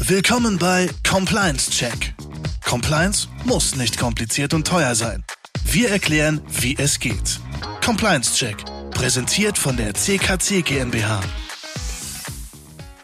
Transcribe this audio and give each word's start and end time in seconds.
Willkommen 0.00 0.58
bei 0.58 0.88
Compliance 1.08 1.70
Check. 1.70 2.14
Compliance 2.68 3.28
muss 3.44 3.76
nicht 3.76 3.96
kompliziert 3.96 4.52
und 4.52 4.66
teuer 4.66 4.94
sein. 4.96 5.24
Wir 5.64 5.88
erklären, 5.88 6.40
wie 6.60 6.76
es 6.76 6.98
geht. 6.98 7.38
Compliance 7.82 8.34
Check, 8.34 8.56
präsentiert 8.90 9.56
von 9.56 9.76
der 9.76 9.94
CKC 9.94 10.62
GmbH. 10.62 11.20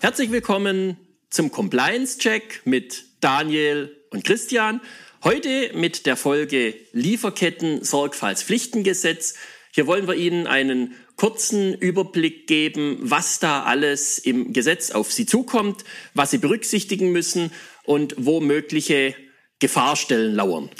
Herzlich 0.00 0.32
willkommen 0.32 0.96
zum 1.30 1.52
Compliance 1.52 2.18
Check 2.18 2.62
mit 2.64 3.04
Daniel 3.20 3.96
und 4.10 4.24
Christian. 4.24 4.80
Heute 5.22 5.70
mit 5.74 6.06
der 6.06 6.16
Folge 6.16 6.74
Lieferketten 6.92 7.84
Sorgfaltspflichtengesetz. 7.84 9.34
Hier 9.70 9.86
wollen 9.86 10.08
wir 10.08 10.14
Ihnen 10.16 10.48
einen 10.48 10.94
kurzen 11.20 11.74
Überblick 11.74 12.46
geben, 12.46 12.96
was 13.02 13.40
da 13.40 13.64
alles 13.64 14.16
im 14.16 14.54
Gesetz 14.54 14.90
auf 14.90 15.12
Sie 15.12 15.26
zukommt, 15.26 15.84
was 16.14 16.30
Sie 16.30 16.38
berücksichtigen 16.38 17.12
müssen 17.12 17.50
und 17.84 18.14
wo 18.16 18.40
mögliche 18.40 19.14
Gefahrstellen 19.58 20.34
lauern. 20.34 20.70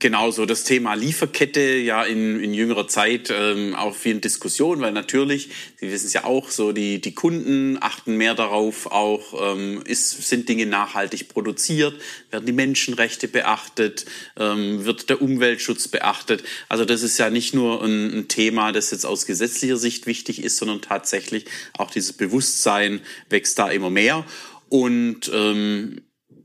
Genau, 0.00 0.30
so 0.30 0.46
das 0.46 0.62
Thema 0.62 0.94
Lieferkette 0.94 1.60
ja 1.60 2.04
in, 2.04 2.38
in 2.38 2.54
jüngerer 2.54 2.86
Zeit 2.86 3.34
ähm, 3.36 3.74
auch 3.74 3.96
viel 3.96 4.12
in 4.12 4.20
Diskussion, 4.20 4.80
weil 4.80 4.92
natürlich, 4.92 5.48
Sie 5.74 5.90
wissen 5.90 6.06
es 6.06 6.12
ja 6.12 6.22
auch, 6.22 6.50
so 6.50 6.70
die, 6.70 7.00
die 7.00 7.14
Kunden 7.14 7.78
achten 7.80 8.16
mehr 8.16 8.36
darauf, 8.36 8.86
auch 8.86 9.56
ähm, 9.56 9.82
ist, 9.84 10.28
sind 10.28 10.48
Dinge 10.48 10.66
nachhaltig 10.66 11.28
produziert, 11.28 12.00
werden 12.30 12.46
die 12.46 12.52
Menschenrechte 12.52 13.26
beachtet, 13.26 14.04
ähm, 14.38 14.84
wird 14.84 15.10
der 15.10 15.20
Umweltschutz 15.20 15.88
beachtet. 15.88 16.44
Also 16.68 16.84
das 16.84 17.02
ist 17.02 17.18
ja 17.18 17.28
nicht 17.28 17.52
nur 17.52 17.82
ein, 17.82 18.20
ein 18.20 18.28
Thema, 18.28 18.70
das 18.70 18.92
jetzt 18.92 19.04
aus 19.04 19.26
gesetzlicher 19.26 19.78
Sicht 19.78 20.06
wichtig 20.06 20.44
ist, 20.44 20.58
sondern 20.58 20.80
tatsächlich 20.80 21.46
auch 21.76 21.90
dieses 21.90 22.12
Bewusstsein 22.12 23.00
wächst 23.30 23.58
da 23.58 23.68
immer 23.68 23.90
mehr. 23.90 24.24
Und 24.68 25.28
ähm, 25.34 26.02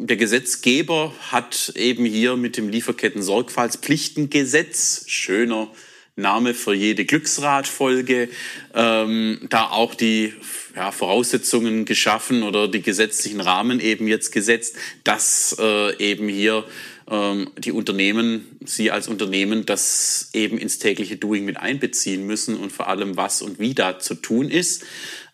der 0.07 0.17
Gesetzgeber 0.17 1.13
hat 1.31 1.71
eben 1.75 2.04
hier 2.05 2.35
mit 2.35 2.57
dem 2.57 2.68
Lieferketten-Sorgfaltspflichtengesetz, 2.68 5.05
schöner 5.07 5.71
Name 6.18 6.54
für 6.54 6.73
jede 6.73 7.05
Glücksradfolge, 7.05 8.27
ähm, 8.76 9.40
da 9.49 9.70
auch 9.70 9.96
die 9.96 10.34
ja, 10.76 10.91
Voraussetzungen 10.91 11.85
geschaffen 11.85 12.43
oder 12.43 12.68
die 12.68 12.81
gesetzlichen 12.81 13.40
Rahmen 13.40 13.79
eben 13.79 14.05
jetzt 14.07 14.31
gesetzt, 14.31 14.76
dass 15.05 15.55
äh, 15.57 15.96
eben 15.98 16.27
hier 16.27 16.65
ähm, 17.09 17.49
die 17.57 17.71
Unternehmen, 17.71 18.57
Sie 18.65 18.91
als 18.91 19.07
Unternehmen, 19.07 19.65
das 19.65 20.29
eben 20.34 20.57
ins 20.57 20.79
tägliche 20.79 21.15
Doing 21.18 21.46
mit 21.46 21.55
einbeziehen 21.57 22.27
müssen 22.27 22.57
und 22.57 22.71
vor 22.71 22.90
allem 22.90 23.18
was 23.18 23.41
und 23.41 23.59
wie 23.59 23.74
da 23.74 23.99
zu 23.99 24.15
tun 24.15 24.49
ist. 24.49 24.84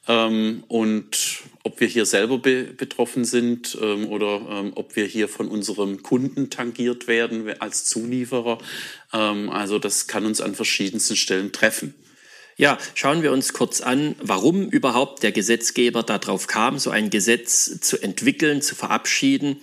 Ähm, 0.09 0.63
und 0.67 1.43
ob 1.63 1.79
wir 1.79 1.87
hier 1.87 2.05
selber 2.05 2.39
be 2.39 2.63
betroffen 2.63 3.25
sind 3.25 3.77
ähm, 3.79 4.07
oder 4.09 4.41
ähm, 4.49 4.71
ob 4.75 4.95
wir 4.95 5.05
hier 5.05 5.29
von 5.29 5.47
unserem 5.47 6.01
Kunden 6.01 6.49
tangiert 6.49 7.07
werden 7.07 7.47
als 7.59 7.85
Zulieferer. 7.85 8.57
Ähm, 9.13 9.51
also 9.51 9.77
das 9.77 10.07
kann 10.07 10.25
uns 10.25 10.41
an 10.41 10.55
verschiedensten 10.55 11.15
Stellen 11.15 11.51
treffen. 11.51 11.93
Ja, 12.57 12.77
schauen 12.95 13.21
wir 13.21 13.31
uns 13.31 13.53
kurz 13.53 13.81
an, 13.81 14.15
warum 14.19 14.67
überhaupt 14.67 15.23
der 15.23 15.31
Gesetzgeber 15.31 16.03
darauf 16.03 16.47
kam, 16.47 16.79
so 16.79 16.89
ein 16.89 17.09
Gesetz 17.09 17.79
zu 17.79 18.01
entwickeln, 18.01 18.61
zu 18.61 18.75
verabschieden. 18.75 19.61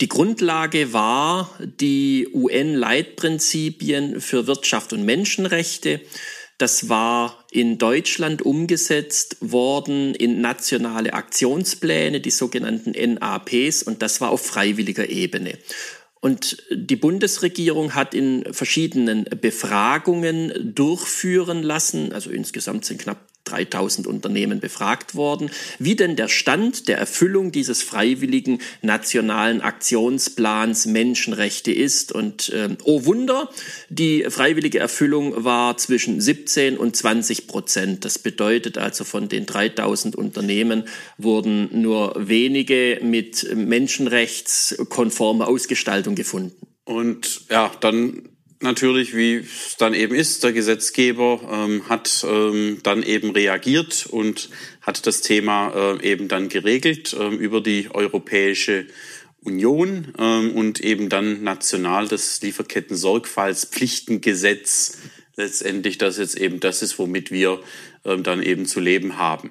Die 0.00 0.08
Grundlage 0.08 0.92
war 0.92 1.56
die 1.60 2.28
UN-Leitprinzipien 2.32 4.20
für 4.20 4.48
Wirtschaft 4.48 4.92
und 4.92 5.04
Menschenrechte. 5.04 6.00
Das 6.58 6.88
war 6.88 7.44
in 7.50 7.78
Deutschland 7.78 8.42
umgesetzt 8.42 9.36
worden 9.40 10.14
in 10.14 10.40
nationale 10.40 11.12
Aktionspläne, 11.14 12.20
die 12.20 12.30
sogenannten 12.30 12.92
NAPs, 12.92 13.82
und 13.82 14.02
das 14.02 14.20
war 14.20 14.30
auf 14.30 14.44
freiwilliger 14.46 15.08
Ebene. 15.08 15.58
Und 16.20 16.62
die 16.70 16.94
Bundesregierung 16.94 17.96
hat 17.96 18.14
in 18.14 18.44
verschiedenen 18.52 19.24
Befragungen 19.24 20.72
durchführen 20.74 21.64
lassen, 21.64 22.12
also 22.12 22.30
insgesamt 22.30 22.84
sind 22.84 23.00
knapp 23.00 23.31
3000 23.44 24.06
Unternehmen 24.06 24.60
befragt 24.60 25.14
worden, 25.14 25.50
wie 25.78 25.96
denn 25.96 26.16
der 26.16 26.28
Stand 26.28 26.88
der 26.88 26.98
Erfüllung 26.98 27.52
dieses 27.52 27.82
freiwilligen 27.82 28.60
nationalen 28.82 29.60
Aktionsplans 29.60 30.86
Menschenrechte 30.86 31.72
ist. 31.72 32.12
Und 32.12 32.50
äh, 32.50 32.76
oh 32.84 33.04
Wunder, 33.04 33.50
die 33.88 34.24
freiwillige 34.28 34.78
Erfüllung 34.78 35.44
war 35.44 35.76
zwischen 35.76 36.20
17 36.20 36.76
und 36.76 36.96
20 36.96 37.46
Prozent. 37.46 38.04
Das 38.04 38.18
bedeutet 38.18 38.78
also, 38.78 39.04
von 39.04 39.28
den 39.28 39.46
3000 39.46 40.16
Unternehmen 40.16 40.84
wurden 41.18 41.82
nur 41.82 42.14
wenige 42.16 43.00
mit 43.02 43.54
menschenrechtskonformer 43.54 45.48
Ausgestaltung 45.48 46.14
gefunden. 46.14 46.66
Und 46.84 47.42
ja, 47.50 47.70
dann 47.80 48.28
natürlich, 48.62 49.16
wie 49.16 49.36
es 49.36 49.76
dann 49.78 49.94
eben 49.94 50.14
ist, 50.14 50.44
der 50.44 50.52
Gesetzgeber 50.52 51.40
ähm, 51.50 51.88
hat 51.88 52.24
ähm, 52.28 52.80
dann 52.82 53.02
eben 53.02 53.30
reagiert 53.30 54.06
und 54.06 54.50
hat 54.80 55.06
das 55.06 55.20
Thema 55.20 55.72
äh, 55.74 56.12
eben 56.12 56.28
dann 56.28 56.48
geregelt 56.48 57.12
äh, 57.12 57.28
über 57.28 57.60
die 57.60 57.90
Europäische 57.90 58.86
Union 59.40 60.14
ähm, 60.18 60.52
und 60.52 60.80
eben 60.80 61.08
dann 61.08 61.42
national 61.42 62.06
das 62.08 62.40
Lieferketten-Sorgfaltspflichtengesetz 62.42 64.98
letztendlich, 65.36 65.98
das 65.98 66.18
jetzt 66.18 66.38
eben 66.38 66.60
das 66.60 66.82
ist, 66.82 66.98
womit 66.98 67.30
wir 67.30 67.60
ähm, 68.04 68.22
dann 68.22 68.42
eben 68.42 68.66
zu 68.66 68.80
leben 68.80 69.18
haben 69.18 69.50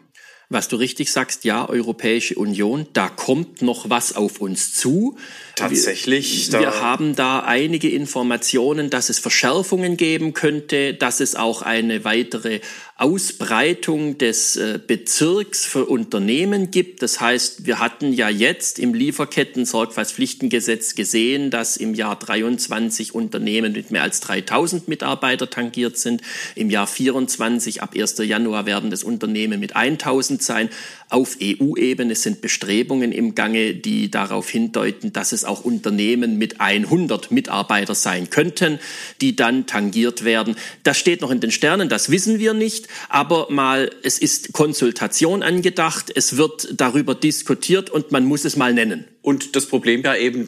was 0.52 0.68
du 0.68 0.76
richtig 0.76 1.12
sagst, 1.12 1.46
ja, 1.46 1.68
Europäische 1.68 2.36
Union, 2.36 2.86
da 2.94 3.10
kommt 3.10 3.62
noch 3.62 3.90
was 3.90 4.16
auf 4.16 4.42
uns 4.42 4.74
zu. 4.74 5.18
Tatsächlich. 5.56 6.52
Wir, 6.52 6.60
wir 6.60 6.82
haben 6.82 7.16
da 7.16 7.40
einige 7.40 7.90
Informationen, 7.90 8.90
dass 8.90 9.10
es 9.10 9.20
Verschärfungen 9.20 9.96
geben 9.96 10.34
könnte, 10.34 10.94
dass 10.94 11.22
es 11.22 11.36
auch 11.36 11.62
eine 11.62 12.04
weitere 12.04 12.60
Ausbreitung 13.02 14.18
des 14.20 14.58
äh, 14.58 14.80
Bezirks 14.86 15.66
für 15.66 15.86
Unternehmen 15.86 16.70
gibt. 16.70 17.02
Das 17.02 17.20
heißt, 17.20 17.66
wir 17.66 17.80
hatten 17.80 18.14
ja 18.14 18.30
jetzt 18.30 18.78
im 18.78 18.94
Lieferketten-Sorgfaltspflichtengesetz 18.94 20.94
gesehen, 20.94 21.50
dass 21.50 21.78
im 21.78 21.96
Jahr 21.96 22.20
23 22.20 23.16
Unternehmen 23.16 23.74
mit 23.74 23.90
mehr 23.90 24.04
als 24.04 24.20
3000 24.20 24.88
Mitarbeiter 24.88 25.50
tangiert 25.50 25.98
sind. 25.98 26.22
Im 26.54 26.70
Jahr 26.70 26.86
24 26.86 27.82
ab 27.82 27.96
1. 27.96 28.20
Januar 28.20 28.68
werden 28.68 28.92
das 28.92 29.04
Unternehmen 29.04 29.60
mit 29.60 29.76
1000 29.76 30.41
sein. 30.42 30.70
Auf 31.10 31.38
EU-Ebene 31.42 32.16
sind 32.16 32.42
Bestrebungen 32.42 33.12
im 33.12 33.36
Gange, 33.36 33.74
die 33.74 34.10
darauf 34.10 34.50
hindeuten, 34.50 35.12
dass 35.12 35.32
es 35.32 35.44
auch 35.44 35.66
Unternehmen 35.66 36.38
mit 36.38 36.62
100 36.62 37.32
Mitarbeiter 37.32 37.96
sein 37.96 38.30
könnten, 38.30 38.80
die 39.20 39.36
dann 39.36 39.68
tangiert 39.68 40.24
werden. 40.24 40.56
Das 40.84 40.98
steht 40.98 41.22
noch 41.22 41.32
in 41.32 41.40
den 41.40 41.52
Sternen, 41.52 41.90
das 41.90 42.10
wissen 42.10 42.40
wir 42.40 42.54
nicht, 42.54 42.88
aber 43.10 43.48
mal, 43.50 43.92
es 44.04 44.20
ist 44.20 44.54
Konsultation 44.54 45.44
angedacht, 45.44 46.12
es 46.16 46.38
wird 46.38 46.70
darüber 46.80 47.16
diskutiert 47.16 47.90
und 47.90 48.12
man 48.12 48.26
muss 48.26 48.46
es 48.46 48.56
mal 48.56 48.74
nennen. 48.74 49.06
Und 49.22 49.56
das 49.56 49.66
Problem 49.66 50.02
ja 50.04 50.16
eben, 50.16 50.48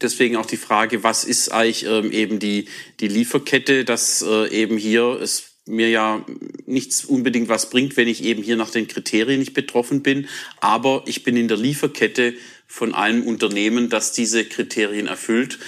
deswegen 0.00 0.36
auch 0.36 0.46
die 0.46 0.56
Frage, 0.56 1.02
was 1.02 1.24
ist 1.24 1.50
eigentlich 1.50 1.86
ähm, 1.86 2.12
eben 2.12 2.38
die, 2.38 2.66
die 3.00 3.08
Lieferkette, 3.08 3.84
dass 3.84 4.22
äh, 4.22 4.48
eben 4.48 4.76
hier 4.76 5.18
es 5.20 5.54
mir 5.68 5.90
ja 5.90 6.24
nichts 6.66 7.04
unbedingt 7.04 7.48
was 7.48 7.70
bringt, 7.70 7.96
wenn 7.96 8.08
ich 8.08 8.24
eben 8.24 8.42
hier 8.42 8.56
nach 8.56 8.70
den 8.70 8.88
Kriterien 8.88 9.40
nicht 9.40 9.54
betroffen 9.54 10.02
bin. 10.02 10.28
Aber 10.60 11.02
ich 11.06 11.22
bin 11.22 11.36
in 11.36 11.48
der 11.48 11.56
Lieferkette 11.56 12.34
von 12.66 12.94
einem 12.94 13.22
Unternehmen, 13.22 13.88
das 13.88 14.12
diese 14.12 14.44
Kriterien 14.44 15.06
erfüllt 15.06 15.58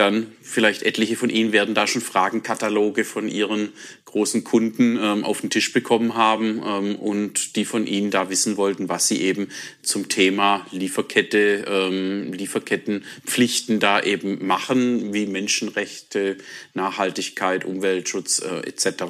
dann 0.00 0.32
vielleicht 0.40 0.82
etliche 0.82 1.14
von 1.14 1.30
Ihnen 1.30 1.52
werden 1.52 1.74
da 1.74 1.86
schon 1.86 2.00
Fragenkataloge 2.00 3.04
von 3.04 3.28
Ihren 3.28 3.72
großen 4.06 4.42
Kunden 4.42 4.98
ähm, 5.00 5.24
auf 5.24 5.42
den 5.42 5.50
Tisch 5.50 5.72
bekommen 5.72 6.14
haben 6.14 6.62
ähm, 6.66 6.96
und 6.96 7.54
die 7.54 7.64
von 7.64 7.86
Ihnen 7.86 8.10
da 8.10 8.30
wissen 8.30 8.56
wollten, 8.56 8.88
was 8.88 9.06
Sie 9.06 9.20
eben 9.20 9.48
zum 9.82 10.08
Thema 10.08 10.66
Lieferkette, 10.72 11.64
ähm, 11.68 12.32
Lieferkettenpflichten 12.32 13.78
da 13.78 14.02
eben 14.02 14.44
machen, 14.46 15.12
wie 15.12 15.26
Menschenrechte, 15.26 16.38
Nachhaltigkeit, 16.74 17.64
Umweltschutz 17.64 18.40
äh, 18.40 18.66
etc. 18.66 19.04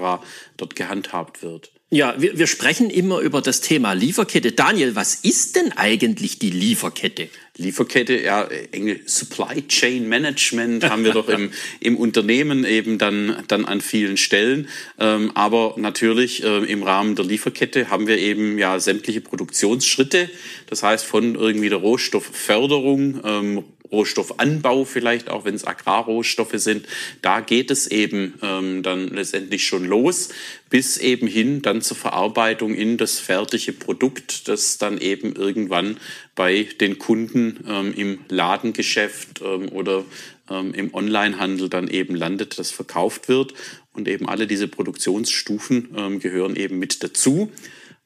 dort 0.57 0.77
gehandhabt 0.77 1.43
wird. 1.43 1.71
Ja, 1.93 2.15
wir, 2.19 2.39
wir 2.39 2.47
sprechen 2.47 2.89
immer 2.89 3.19
über 3.19 3.43
das 3.43 3.63
Thema 3.63 3.95
Lieferkette. 3.95 4.53
Daniel, 4.53 4.95
was 4.95 5.17
ist 5.17 5.57
denn 5.57 5.73
eigentlich 5.73 6.39
die 6.39 6.51
Lieferkette? 6.51 7.29
Lieferkette, 7.57 8.23
ja, 8.23 8.49
Engel 8.71 9.01
Supply 9.07 9.67
Chain 9.67 10.09
Management 10.09 10.89
haben 10.89 11.03
wir 11.03 11.13
doch 11.13 11.29
im, 11.29 11.51
im 11.81 11.97
Unternehmen 11.97 12.65
eben 12.65 12.97
dann, 12.97 13.43
dann 13.49 13.65
an 13.65 13.81
vielen 13.81 14.19
Stellen. 14.19 14.69
Ähm, 15.01 15.33
aber 15.35 15.75
natürlich 15.79 16.45
äh, 16.45 16.59
im 16.59 16.85
Rahmen 16.85 17.17
der 17.17 17.25
Lieferkette 17.25 17.91
haben 17.91 18.07
wir 18.07 18.19
eben 18.19 18.57
ja 18.57 18.79
sämtliche 18.79 19.21
Produktionsschritte. 19.21 20.31
Das 20.69 20.85
heißt 20.85 21.05
von 21.05 21.35
irgendwie 21.35 21.71
der 21.71 21.79
Rohstoffförderung, 21.79 23.21
ähm, 23.25 23.65
Rohstoffanbau 23.91 24.85
vielleicht, 24.85 25.31
auch 25.31 25.45
wenn 25.45 25.55
es 25.55 25.67
Agrarrohstoffe 25.67 26.55
sind. 26.55 26.87
Da 27.23 27.41
geht 27.41 27.71
es 27.71 27.87
eben 27.87 28.35
ähm, 28.43 28.83
dann 28.83 29.09
letztendlich 29.09 29.67
schon 29.67 29.85
los, 29.85 30.31
bis 30.69 30.97
eben 30.99 31.27
hin 31.27 31.63
dann 31.63 31.83
zur 31.83 31.97
Verarbeitung 31.97 32.75
in 32.75 32.97
das 32.97 33.19
fertige 33.19 33.73
Produkt, 33.73 34.49
das 34.49 34.79
dann 34.79 34.99
eben 34.99 35.35
irgendwann 35.35 35.97
bei 36.35 36.69
den 36.81 36.99
Kunden 36.99 37.65
ähm, 37.67 37.95
im 37.97 38.19
Ladengeschäft 38.29 39.43
ähm, 39.43 39.69
oder 39.71 40.05
ähm, 40.49 40.75
im 40.75 40.95
Onlinehandel 40.95 41.69
dann 41.69 41.89
eben 41.89 42.15
landet, 42.15 42.59
das 42.59 42.71
verkauft 42.71 43.29
wird. 43.29 43.55
Und 43.93 44.07
eben 44.07 44.29
alle 44.29 44.47
diese 44.47 44.69
Produktionsstufen 44.69 45.89
ähm, 45.97 46.21
gehören 46.21 46.55
eben 46.55 46.79
mit 46.79 47.03
dazu. 47.03 47.51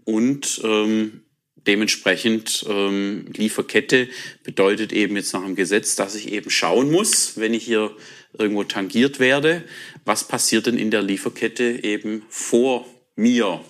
Und 0.05 0.61
ähm, 0.65 1.24
dementsprechend 1.67 2.65
ähm, 2.69 3.27
Lieferkette 3.35 4.09
bedeutet 4.43 4.93
eben 4.93 5.17
jetzt 5.17 5.33
nach 5.33 5.45
dem 5.45 5.57
Gesetz, 5.57 5.97
dass 5.97 6.15
ich 6.15 6.33
eben 6.33 6.51
schauen 6.51 6.91
muss, 6.91 7.39
wenn 7.39 7.55
ich 7.55 7.65
hier 7.65 7.97
irgendwo 8.37 8.65
tangiert 8.65 9.21
werde, 9.21 9.65
was 10.05 10.27
passiert 10.27 10.67
denn 10.67 10.79
in 10.79 10.91
der 10.91 11.03
Lieferkette 11.03 11.85
eben 11.85 12.23
vor 12.29 12.87
mir? 13.17 13.65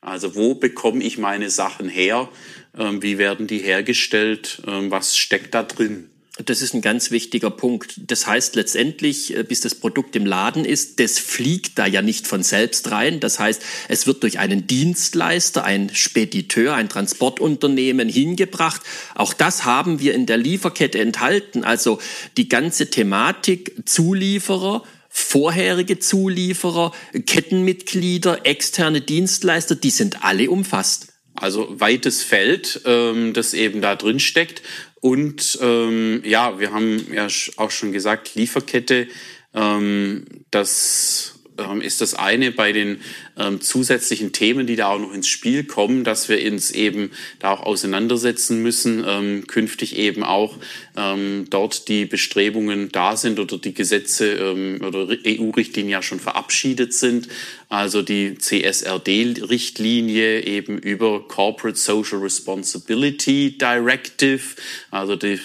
Also 0.00 0.34
wo 0.34 0.54
bekomme 0.54 1.02
ich 1.02 1.18
meine 1.18 1.48
Sachen 1.50 1.88
her? 1.88 2.28
Ähm, 2.76 3.02
wie 3.02 3.18
werden 3.18 3.46
die 3.46 3.58
hergestellt? 3.58 4.62
Ähm, 4.66 4.90
was 4.90 5.16
steckt 5.16 5.54
da 5.54 5.62
drin? 5.62 6.10
Das 6.38 6.62
ist 6.62 6.72
ein 6.72 6.80
ganz 6.80 7.10
wichtiger 7.10 7.50
Punkt. 7.50 8.00
Das 8.06 8.26
heißt 8.26 8.56
letztendlich, 8.56 9.36
äh, 9.36 9.42
bis 9.42 9.60
das 9.60 9.74
Produkt 9.74 10.16
im 10.16 10.24
Laden 10.24 10.64
ist, 10.64 10.98
das 10.98 11.18
fliegt 11.18 11.78
da 11.78 11.84
ja 11.84 12.00
nicht 12.00 12.26
von 12.26 12.42
selbst 12.42 12.90
rein. 12.90 13.20
Das 13.20 13.38
heißt, 13.38 13.60
es 13.88 14.06
wird 14.06 14.22
durch 14.22 14.38
einen 14.38 14.66
Dienstleister, 14.66 15.62
ein 15.62 15.90
Spediteur, 15.94 16.74
ein 16.74 16.88
Transportunternehmen 16.88 18.08
hingebracht. 18.08 18.80
Auch 19.14 19.34
das 19.34 19.66
haben 19.66 20.00
wir 20.00 20.14
in 20.14 20.24
der 20.24 20.38
Lieferkette 20.38 21.00
enthalten. 21.00 21.64
Also 21.64 21.98
die 22.38 22.48
ganze 22.48 22.88
Thematik 22.88 23.82
Zulieferer, 23.84 24.84
vorherige 25.10 25.98
Zulieferer, 25.98 26.92
Kettenmitglieder, 27.26 28.46
externe 28.46 29.02
Dienstleister, 29.02 29.74
die 29.74 29.90
sind 29.90 30.24
alle 30.24 30.50
umfasst. 30.50 31.11
Also 31.42 31.68
weites 31.70 32.22
Feld, 32.22 32.82
ähm, 32.84 33.32
das 33.32 33.52
eben 33.52 33.80
da 33.80 33.96
drin 33.96 34.20
steckt. 34.20 34.62
Und 35.00 35.58
ähm, 35.60 36.22
ja, 36.24 36.60
wir 36.60 36.72
haben 36.72 37.12
ja 37.12 37.26
auch 37.56 37.72
schon 37.72 37.92
gesagt, 37.92 38.36
Lieferkette, 38.36 39.08
ähm, 39.52 40.24
das 40.52 41.41
ist 41.82 42.00
das 42.00 42.14
eine 42.14 42.50
bei 42.50 42.72
den 42.72 43.02
ähm, 43.36 43.60
zusätzlichen 43.60 44.32
Themen, 44.32 44.66
die 44.66 44.76
da 44.76 44.88
auch 44.88 44.98
noch 44.98 45.12
ins 45.12 45.28
Spiel 45.28 45.64
kommen, 45.64 46.02
dass 46.02 46.28
wir 46.28 46.42
uns 46.50 46.70
eben 46.70 47.10
da 47.40 47.52
auch 47.52 47.62
auseinandersetzen 47.62 48.62
müssen, 48.62 49.04
ähm, 49.06 49.46
künftig 49.46 49.96
eben 49.96 50.24
auch 50.24 50.56
ähm, 50.96 51.46
dort 51.50 51.88
die 51.88 52.06
Bestrebungen 52.06 52.90
da 52.90 53.16
sind 53.16 53.38
oder 53.38 53.58
die 53.58 53.74
Gesetze 53.74 54.32
ähm, 54.32 54.80
oder 54.82 55.08
EU-Richtlinien 55.26 55.90
ja 55.90 56.02
schon 56.02 56.20
verabschiedet 56.20 56.94
sind, 56.94 57.28
also 57.68 58.02
die 58.02 58.38
CSRD-Richtlinie 58.38 60.44
eben 60.44 60.78
über 60.78 61.28
Corporate 61.28 61.78
Social 61.78 62.18
Responsibility 62.18 63.56
Directive, 63.58 64.42
also 64.90 65.16
die 65.16 65.38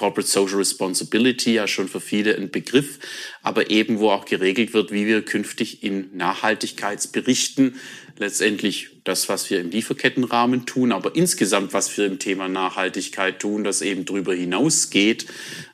Corporate 0.00 0.30
Social 0.30 0.56
Responsibility 0.56 1.52
ja 1.52 1.66
schon 1.68 1.86
für 1.86 2.00
viele 2.00 2.34
ein 2.34 2.50
Begriff, 2.50 2.98
aber 3.42 3.68
eben 3.68 3.98
wo 3.98 4.08
auch 4.08 4.24
geregelt 4.24 4.72
wird, 4.72 4.92
wie 4.92 5.06
wir 5.06 5.22
künftig 5.22 5.82
in 5.82 6.16
Nachhaltigkeitsberichten 6.16 7.74
letztendlich 8.16 9.02
das, 9.04 9.28
was 9.28 9.50
wir 9.50 9.60
im 9.60 9.70
Lieferkettenrahmen 9.70 10.64
tun, 10.64 10.92
aber 10.92 11.16
insgesamt, 11.16 11.74
was 11.74 11.94
wir 11.98 12.06
im 12.06 12.18
Thema 12.18 12.48
Nachhaltigkeit 12.48 13.40
tun, 13.40 13.62
das 13.62 13.82
eben 13.82 14.06
darüber 14.06 14.32
hinausgeht, 14.32 15.26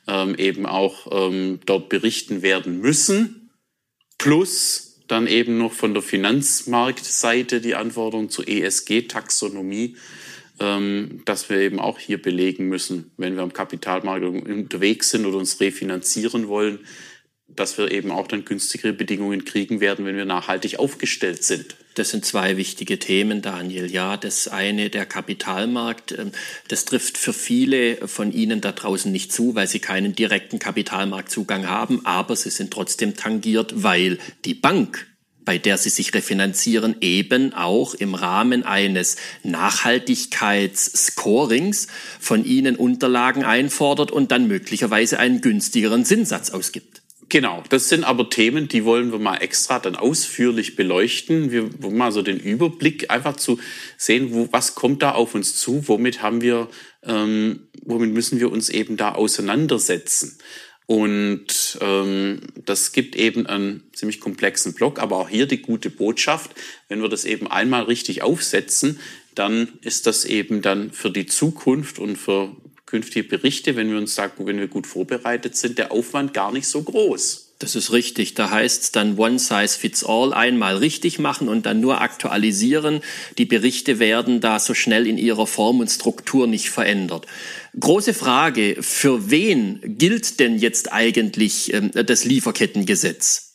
ähm, 0.09 0.35
eben 0.37 0.65
auch 0.65 1.07
ähm, 1.09 1.61
dort 1.65 1.87
berichten 1.87 2.41
werden 2.41 2.81
müssen, 2.81 3.49
plus 4.17 5.03
dann 5.07 5.25
eben 5.25 5.57
noch 5.57 5.71
von 5.71 5.93
der 5.93 6.03
Finanzmarktseite 6.03 7.61
die 7.61 7.75
Anforderung 7.75 8.29
zur 8.29 8.45
ESG-Taxonomie, 8.45 9.95
ähm, 10.59 11.21
dass 11.25 11.49
wir 11.49 11.57
eben 11.57 11.79
auch 11.79 11.99
hier 11.99 12.21
belegen 12.21 12.67
müssen, 12.67 13.11
wenn 13.17 13.35
wir 13.35 13.43
am 13.43 13.53
Kapitalmarkt 13.53 14.25
unterwegs 14.25 15.09
sind 15.11 15.25
oder 15.25 15.37
uns 15.37 15.59
refinanzieren 15.59 16.47
wollen, 16.47 16.79
dass 17.47 17.77
wir 17.77 17.91
eben 17.91 18.11
auch 18.11 18.27
dann 18.27 18.45
günstigere 18.45 18.93
Bedingungen 18.93 19.45
kriegen 19.45 19.79
werden, 19.79 20.05
wenn 20.05 20.17
wir 20.17 20.25
nachhaltig 20.25 20.79
aufgestellt 20.79 21.43
sind. 21.43 21.75
Das 21.95 22.11
sind 22.11 22.25
zwei 22.25 22.57
wichtige 22.57 22.99
Themen, 22.99 23.41
Daniel. 23.41 23.89
Ja, 23.91 24.17
das 24.17 24.47
eine, 24.47 24.91
der 24.91 25.07
Kapitalmarkt, 25.07 26.11
ähm, 26.11 26.31
das 26.67 26.85
trifft 26.85 27.17
für 27.17 27.33
viele 27.33 28.07
von 28.07 28.31
Ihnen 28.31 28.61
da 28.61 28.71
draußen 28.71 29.11
nicht 29.11 29.31
zu, 29.31 29.55
weil 29.55 29.67
sie 29.67 29.79
keinen 29.79 30.13
direkten 30.13 30.59
Kapitalmarktzugang 30.59 31.67
haben, 31.67 32.05
aber 32.05 32.35
sie 32.35 32.51
sind 32.51 32.71
trotzdem 32.71 33.15
tangiert, 33.15 33.83
weil 33.83 34.19
die 34.45 34.53
Bank 34.53 35.07
bei 35.47 35.57
der 35.57 35.77
sie 35.77 35.89
sich 35.89 36.13
refinanzieren, 36.13 36.97
eben 36.99 37.53
auch 37.53 37.93
im 37.93 38.15
Rahmen 38.15 38.63
eines 38.63 39.15
Nachhaltigkeitsscorings 39.43 41.87
von 42.19 42.43
ihnen 42.43 42.75
Unterlagen 42.75 43.45
einfordert 43.45 44.11
und 44.11 44.33
dann 44.33 44.49
möglicherweise 44.49 45.19
einen 45.19 45.39
günstigeren 45.39 46.03
Zinssatz 46.03 46.49
ausgibt. 46.49 47.01
Genau, 47.29 47.63
das 47.69 47.87
sind 47.87 48.03
aber 48.03 48.29
Themen, 48.29 48.67
die 48.67 48.83
wollen 48.83 49.13
wir 49.13 49.19
mal 49.19 49.37
extra 49.37 49.79
dann 49.79 49.95
ausführlich 49.95 50.75
beleuchten. 50.75 51.49
Wir 51.49 51.81
wollen 51.81 51.95
mal 51.95 52.11
so 52.11 52.21
den 52.21 52.41
Überblick 52.41 53.09
einfach 53.09 53.37
zu 53.37 53.57
sehen, 53.97 54.33
wo, 54.33 54.49
was 54.51 54.75
kommt 54.75 55.01
da 55.01 55.11
auf 55.11 55.33
uns 55.33 55.55
zu, 55.55 55.87
womit 55.87 56.21
haben 56.21 56.41
wir, 56.41 56.67
ähm, 57.03 57.69
womit 57.83 58.11
müssen 58.11 58.41
wir 58.41 58.51
uns 58.51 58.67
eben 58.67 58.97
da 58.97 59.13
auseinandersetzen. 59.13 60.39
Und 60.87 61.77
ähm, 61.81 62.39
das 62.65 62.93
gibt 62.93 63.17
eben 63.17 63.45
einen 63.45 63.83
ziemlich 63.93 64.21
komplexen 64.21 64.73
Block, 64.73 64.99
aber 64.99 65.17
auch 65.17 65.29
hier 65.29 65.45
die 65.45 65.61
gute 65.61 65.89
Botschaft, 65.89 66.51
wenn 66.87 67.01
wir 67.01 67.09
das 67.09 67.25
eben 67.25 67.45
einmal 67.47 67.83
richtig 67.83 68.23
aufsetzen, 68.23 68.99
dann 69.35 69.67
ist 69.81 70.07
das 70.07 70.23
eben 70.23 70.61
dann 70.61 70.91
für 70.91 71.11
die 71.11 71.25
Zukunft 71.25 71.99
und 71.99 72.15
für 72.15 72.55
künftige 72.85 73.27
Berichte, 73.27 73.75
wenn 73.75 73.91
wir 73.91 73.97
uns 73.97 74.15
sagen, 74.15 74.47
wenn 74.47 74.59
wir 74.59 74.67
gut 74.67 74.87
vorbereitet 74.87 75.57
sind, 75.57 75.77
der 75.77 75.91
Aufwand 75.91 76.33
gar 76.33 76.53
nicht 76.53 76.67
so 76.67 76.81
groß. 76.81 77.46
Das 77.59 77.75
ist 77.75 77.91
richtig. 77.91 78.35
Da 78.35 78.51
heißt 78.51 78.83
es 78.83 78.91
dann 78.91 79.17
One 79.17 79.39
Size 79.39 79.69
Fits 79.69 80.03
All 80.03 80.33
einmal 80.33 80.77
richtig 80.77 81.17
machen 81.17 81.49
und 81.49 81.65
dann 81.65 81.79
nur 81.79 82.01
aktualisieren. 82.01 83.01
Die 83.39 83.45
Berichte 83.45 83.97
werden 83.97 84.41
da 84.41 84.59
so 84.59 84.75
schnell 84.75 85.07
in 85.07 85.17
ihrer 85.17 85.47
Form 85.47 85.79
und 85.79 85.89
Struktur 85.89 86.45
nicht 86.45 86.69
verändert. 86.69 87.25
Große 87.79 88.13
Frage, 88.13 88.77
für 88.81 89.31
wen 89.31 89.79
gilt 89.97 90.39
denn 90.39 90.59
jetzt 90.59 90.91
eigentlich 90.93 91.73
äh, 91.73 92.03
das 92.03 92.25
Lieferkettengesetz? 92.25 93.47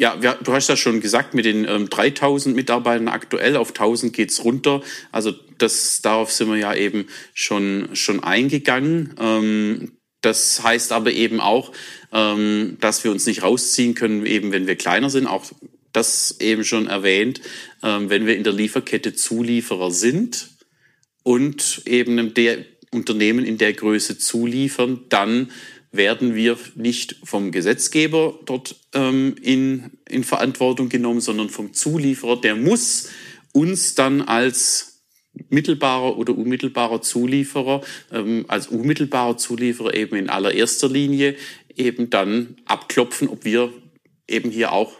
Ja, 0.00 0.14
du 0.14 0.52
hast 0.52 0.68
ja 0.68 0.76
schon 0.76 1.00
gesagt, 1.00 1.34
mit 1.34 1.44
den 1.44 1.64
ähm, 1.64 1.90
3000 1.90 2.54
Mitarbeitern 2.54 3.08
aktuell 3.08 3.56
auf 3.56 3.70
1000 3.70 4.12
geht's 4.12 4.44
runter. 4.44 4.80
Also 5.10 5.32
das, 5.58 6.02
darauf 6.02 6.30
sind 6.30 6.50
wir 6.50 6.56
ja 6.56 6.72
eben 6.72 7.06
schon, 7.34 7.88
schon 7.94 8.22
eingegangen. 8.22 9.14
Ähm, 9.18 9.97
das 10.20 10.62
heißt 10.62 10.92
aber 10.92 11.12
eben 11.12 11.40
auch, 11.40 11.72
ähm, 12.12 12.76
dass 12.80 13.04
wir 13.04 13.10
uns 13.10 13.26
nicht 13.26 13.42
rausziehen 13.42 13.94
können, 13.94 14.26
eben 14.26 14.52
wenn 14.52 14.66
wir 14.66 14.76
kleiner 14.76 15.10
sind. 15.10 15.26
Auch 15.26 15.44
das 15.92 16.36
eben 16.40 16.64
schon 16.64 16.86
erwähnt, 16.86 17.40
ähm, 17.82 18.10
wenn 18.10 18.26
wir 18.26 18.36
in 18.36 18.44
der 18.44 18.52
Lieferkette 18.52 19.14
Zulieferer 19.14 19.90
sind 19.90 20.50
und 21.22 21.82
eben 21.86 22.34
der 22.34 22.64
Unternehmen 22.90 23.44
in 23.44 23.58
der 23.58 23.72
Größe 23.72 24.18
zuliefern, 24.18 25.00
dann 25.08 25.50
werden 25.90 26.34
wir 26.34 26.58
nicht 26.74 27.16
vom 27.24 27.50
Gesetzgeber 27.50 28.38
dort 28.44 28.76
ähm, 28.94 29.36
in, 29.42 29.90
in 30.08 30.24
Verantwortung 30.24 30.88
genommen, 30.88 31.20
sondern 31.20 31.48
vom 31.48 31.72
Zulieferer. 31.72 32.40
Der 32.40 32.56
muss 32.56 33.08
uns 33.52 33.94
dann 33.94 34.22
als 34.22 34.87
mittelbarer 35.48 36.18
oder 36.18 36.36
unmittelbarer 36.36 37.02
Zulieferer, 37.02 37.82
ähm, 38.12 38.44
als 38.48 38.68
unmittelbarer 38.68 39.36
Zulieferer 39.36 39.94
eben 39.94 40.16
in 40.16 40.28
allererster 40.28 40.88
Linie 40.88 41.36
eben 41.76 42.10
dann 42.10 42.56
abklopfen, 42.64 43.28
ob 43.28 43.44
wir 43.44 43.72
eben 44.26 44.50
hier 44.50 44.72
auch 44.72 44.92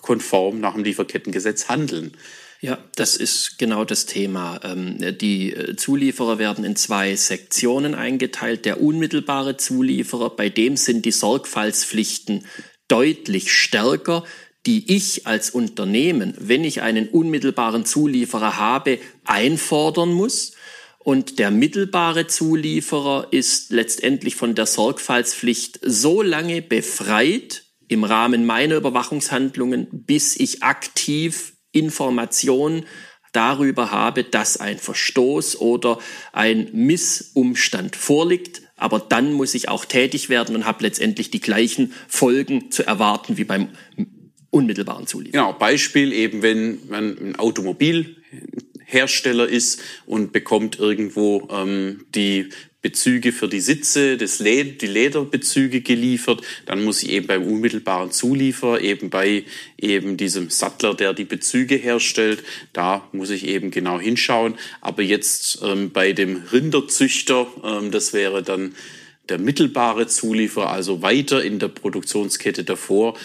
konform 0.00 0.60
nach 0.60 0.74
dem 0.74 0.84
Lieferkettengesetz 0.84 1.68
handeln. 1.68 2.12
Ja, 2.60 2.78
das 2.96 3.14
ist 3.14 3.58
genau 3.58 3.84
das 3.84 4.06
Thema. 4.06 4.60
Ähm, 4.64 5.16
die 5.18 5.52
äh, 5.52 5.76
Zulieferer 5.76 6.38
werden 6.38 6.64
in 6.64 6.74
zwei 6.74 7.14
Sektionen 7.14 7.94
eingeteilt. 7.94 8.64
Der 8.64 8.80
unmittelbare 8.80 9.56
Zulieferer, 9.56 10.30
bei 10.30 10.48
dem 10.48 10.76
sind 10.76 11.04
die 11.04 11.12
Sorgfaltspflichten 11.12 12.44
deutlich 12.88 13.52
stärker, 13.52 14.24
die 14.68 14.94
ich 14.94 15.26
als 15.26 15.48
Unternehmen, 15.48 16.34
wenn 16.38 16.62
ich 16.62 16.82
einen 16.82 17.08
unmittelbaren 17.08 17.86
Zulieferer 17.86 18.58
habe, 18.58 18.98
einfordern 19.24 20.12
muss. 20.12 20.52
Und 20.98 21.38
der 21.38 21.50
mittelbare 21.50 22.26
Zulieferer 22.26 23.28
ist 23.30 23.72
letztendlich 23.72 24.36
von 24.36 24.54
der 24.54 24.66
Sorgfaltspflicht 24.66 25.80
so 25.82 26.20
lange 26.20 26.60
befreit 26.60 27.64
im 27.88 28.04
Rahmen 28.04 28.44
meiner 28.44 28.76
Überwachungshandlungen, 28.76 29.86
bis 29.90 30.36
ich 30.36 30.62
aktiv 30.62 31.54
Information 31.72 32.84
darüber 33.32 33.90
habe, 33.90 34.22
dass 34.22 34.58
ein 34.58 34.76
Verstoß 34.76 35.62
oder 35.62 35.98
ein 36.34 36.68
Missumstand 36.74 37.96
vorliegt. 37.96 38.60
Aber 38.76 38.98
dann 38.98 39.32
muss 39.32 39.54
ich 39.54 39.70
auch 39.70 39.86
tätig 39.86 40.28
werden 40.28 40.54
und 40.54 40.66
habe 40.66 40.82
letztendlich 40.82 41.30
die 41.30 41.40
gleichen 41.40 41.94
Folgen 42.06 42.70
zu 42.70 42.86
erwarten 42.86 43.38
wie 43.38 43.44
beim 43.44 43.70
unmittelbaren 44.50 45.06
Zulieferer. 45.06 45.44
Genau, 45.44 45.58
Beispiel 45.58 46.12
eben, 46.12 46.42
wenn 46.42 46.80
man 46.88 47.16
ein 47.18 47.36
Automobilhersteller 47.36 49.48
ist 49.48 49.80
und 50.06 50.32
bekommt 50.32 50.78
irgendwo 50.78 51.48
ähm, 51.50 52.04
die 52.14 52.50
Bezüge 52.80 53.32
für 53.32 53.48
die 53.48 53.60
Sitze, 53.60 54.16
das 54.16 54.38
Led 54.38 54.82
die 54.82 54.86
Lederbezüge 54.86 55.80
geliefert. 55.80 56.42
Dann 56.64 56.84
muss 56.84 57.02
ich 57.02 57.10
eben 57.10 57.26
beim 57.26 57.42
unmittelbaren 57.42 58.12
Zulieferer, 58.12 58.80
eben 58.80 59.10
bei 59.10 59.44
eben 59.76 60.16
diesem 60.16 60.48
Sattler, 60.48 60.94
der 60.94 61.12
die 61.12 61.24
Bezüge 61.24 61.74
herstellt, 61.74 62.44
da 62.72 63.08
muss 63.12 63.30
ich 63.30 63.46
eben 63.46 63.72
genau 63.72 63.98
hinschauen. 63.98 64.54
Aber 64.80 65.02
jetzt 65.02 65.58
ähm, 65.64 65.90
bei 65.90 66.12
dem 66.12 66.44
Rinderzüchter, 66.52 67.48
ähm, 67.64 67.90
das 67.90 68.12
wäre 68.12 68.44
dann 68.44 68.76
der 69.28 69.38
mittelbare 69.38 70.06
Zulieferer, 70.06 70.70
also 70.70 71.02
weiter 71.02 71.44
in 71.44 71.58
der 71.58 71.68
Produktionskette 71.68 72.62
davor, 72.62 73.18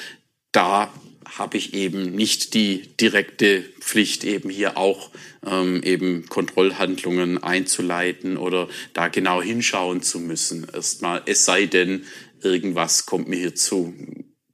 da 0.52 0.92
habe 1.38 1.58
ich 1.58 1.74
eben 1.74 2.14
nicht 2.16 2.54
die 2.54 2.96
direkte 2.98 3.64
Pflicht, 3.80 4.24
eben 4.24 4.50
hier 4.50 4.78
auch 4.78 5.12
ähm, 5.46 5.82
eben 5.84 6.28
Kontrollhandlungen 6.28 7.42
einzuleiten 7.44 8.38
oder 8.38 8.70
da 8.94 9.08
genau 9.08 9.42
hinschauen 9.42 10.02
zu 10.02 10.20
müssen. 10.20 10.68
Erstmal, 10.72 11.24
es 11.26 11.46
sei 11.46 11.66
denn, 11.66 12.06
irgendwas 12.42 13.06
kommt 13.06 13.28
mir 13.28 13.40
hier 13.40 13.56
zu, 13.56 13.94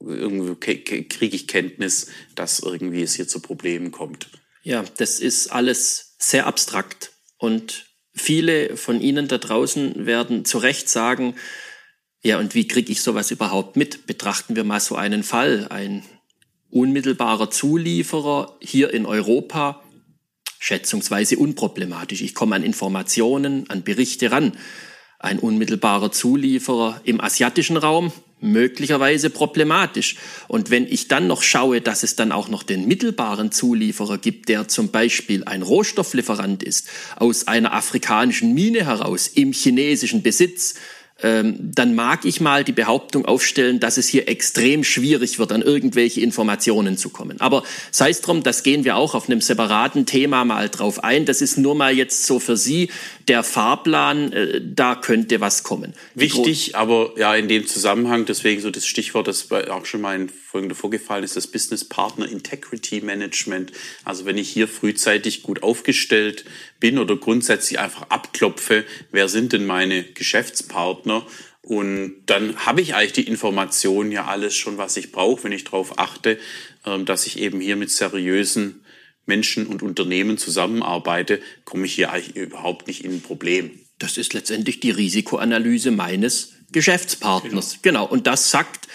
kriege 0.00 1.36
ich 1.36 1.48
Kenntnis, 1.48 2.06
dass 2.34 2.60
irgendwie 2.60 3.02
es 3.02 3.14
hier 3.14 3.28
zu 3.28 3.40
Problemen 3.40 3.90
kommt. 3.90 4.28
Ja, 4.62 4.84
das 4.96 5.20
ist 5.20 5.48
alles 5.48 6.14
sehr 6.18 6.46
abstrakt 6.46 7.12
und 7.36 7.86
viele 8.14 8.76
von 8.76 9.00
Ihnen 9.00 9.28
da 9.28 9.38
draußen 9.38 10.06
werden 10.06 10.44
zu 10.44 10.58
Recht 10.58 10.88
sagen, 10.88 11.34
ja, 12.22 12.38
und 12.38 12.54
wie 12.54 12.68
kriege 12.68 12.92
ich 12.92 13.00
sowas 13.00 13.30
überhaupt 13.30 13.76
mit? 13.76 14.06
Betrachten 14.06 14.54
wir 14.54 14.64
mal 14.64 14.80
so 14.80 14.94
einen 14.94 15.22
Fall. 15.22 15.68
Ein 15.70 16.04
unmittelbarer 16.70 17.50
Zulieferer 17.50 18.56
hier 18.60 18.92
in 18.92 19.06
Europa 19.06 19.82
schätzungsweise 20.58 21.36
unproblematisch. 21.38 22.20
Ich 22.20 22.34
komme 22.34 22.54
an 22.54 22.62
Informationen, 22.62 23.68
an 23.70 23.82
Berichte 23.82 24.30
ran. 24.30 24.52
Ein 25.18 25.38
unmittelbarer 25.38 26.12
Zulieferer 26.12 27.00
im 27.04 27.20
asiatischen 27.20 27.76
Raum 27.76 28.12
möglicherweise 28.40 29.30
problematisch. 29.30 30.16
Und 30.48 30.70
wenn 30.70 30.86
ich 30.86 31.08
dann 31.08 31.26
noch 31.26 31.42
schaue, 31.42 31.80
dass 31.80 32.02
es 32.02 32.16
dann 32.16 32.32
auch 32.32 32.48
noch 32.48 32.62
den 32.62 32.86
mittelbaren 32.86 33.52
Zulieferer 33.52 34.18
gibt, 34.18 34.48
der 34.48 34.68
zum 34.68 34.90
Beispiel 34.90 35.44
ein 35.44 35.62
Rohstofflieferant 35.62 36.62
ist, 36.62 36.88
aus 37.16 37.48
einer 37.48 37.72
afrikanischen 37.74 38.54
Mine 38.54 38.84
heraus, 38.86 39.28
im 39.28 39.52
chinesischen 39.52 40.22
Besitz, 40.22 40.74
dann 41.22 41.94
mag 41.94 42.24
ich 42.24 42.40
mal 42.40 42.64
die 42.64 42.72
Behauptung 42.72 43.24
aufstellen, 43.26 43.80
dass 43.80 43.96
es 43.96 44.08
hier 44.08 44.28
extrem 44.28 44.84
schwierig 44.84 45.38
wird, 45.38 45.52
an 45.52 45.62
irgendwelche 45.62 46.20
Informationen 46.20 46.96
zu 46.96 47.10
kommen. 47.10 47.40
Aber 47.40 47.62
sei 47.90 48.10
es 48.10 48.20
drum, 48.20 48.42
das 48.42 48.62
gehen 48.62 48.84
wir 48.84 48.96
auch 48.96 49.14
auf 49.14 49.28
einem 49.28 49.40
separaten 49.40 50.06
Thema 50.06 50.44
mal 50.44 50.68
drauf 50.68 51.04
ein. 51.04 51.26
Das 51.26 51.40
ist 51.42 51.58
nur 51.58 51.74
mal 51.74 51.94
jetzt 51.94 52.26
so 52.26 52.40
für 52.40 52.56
Sie 52.56 52.90
der 53.28 53.42
Fahrplan, 53.42 54.32
äh, 54.32 54.60
da 54.64 54.94
könnte 54.94 55.40
was 55.40 55.62
kommen. 55.62 55.94
Wichtig, 56.14 56.74
aber 56.76 57.12
ja, 57.16 57.34
in 57.36 57.48
dem 57.48 57.66
Zusammenhang, 57.66 58.24
deswegen 58.24 58.60
so 58.60 58.70
das 58.70 58.86
Stichwort, 58.86 59.28
das 59.28 59.50
auch 59.50 59.86
schon 59.86 60.00
mal 60.00 60.16
in 60.16 60.28
Folgende 60.50 60.74
vorgefallen 60.74 61.22
ist, 61.22 61.36
das 61.36 61.46
Business 61.46 61.84
Partner 61.84 62.28
Integrity 62.28 63.02
Management. 63.02 63.70
Also 64.04 64.24
wenn 64.24 64.36
ich 64.36 64.50
hier 64.50 64.66
frühzeitig 64.66 65.44
gut 65.44 65.62
aufgestellt 65.62 66.44
bin 66.80 66.98
oder 66.98 67.16
grundsätzlich 67.16 67.78
einfach 67.78 68.10
abklopfe, 68.10 68.84
wer 69.12 69.28
sind 69.28 69.52
denn 69.52 69.64
meine 69.64 70.02
Geschäftspartner? 70.02 71.09
Und 71.62 72.22
dann 72.26 72.56
habe 72.64 72.80
ich 72.80 72.94
eigentlich 72.94 73.12
die 73.12 73.26
Informationen 73.26 74.12
ja 74.12 74.26
alles 74.26 74.56
schon, 74.56 74.78
was 74.78 74.96
ich 74.96 75.12
brauche, 75.12 75.44
wenn 75.44 75.52
ich 75.52 75.64
darauf 75.64 75.98
achte, 75.98 76.38
ähm, 76.86 77.04
dass 77.04 77.26
ich 77.26 77.38
eben 77.38 77.60
hier 77.60 77.76
mit 77.76 77.90
seriösen 77.90 78.84
Menschen 79.26 79.66
und 79.66 79.82
Unternehmen 79.82 80.38
zusammenarbeite, 80.38 81.40
komme 81.64 81.86
ich 81.86 81.94
hier 81.94 82.12
eigentlich 82.12 82.36
überhaupt 82.36 82.86
nicht 82.86 83.04
in 83.04 83.12
ein 83.12 83.22
Problem. 83.22 83.78
Das 83.98 84.16
ist 84.16 84.32
letztendlich 84.32 84.80
die 84.80 84.90
Risikoanalyse 84.90 85.90
meines 85.90 86.54
Geschäftspartners. 86.72 87.78
Genau. 87.82 88.04
genau. 88.04 88.12
Und 88.12 88.26
das 88.26 88.50
sagt, 88.50 88.88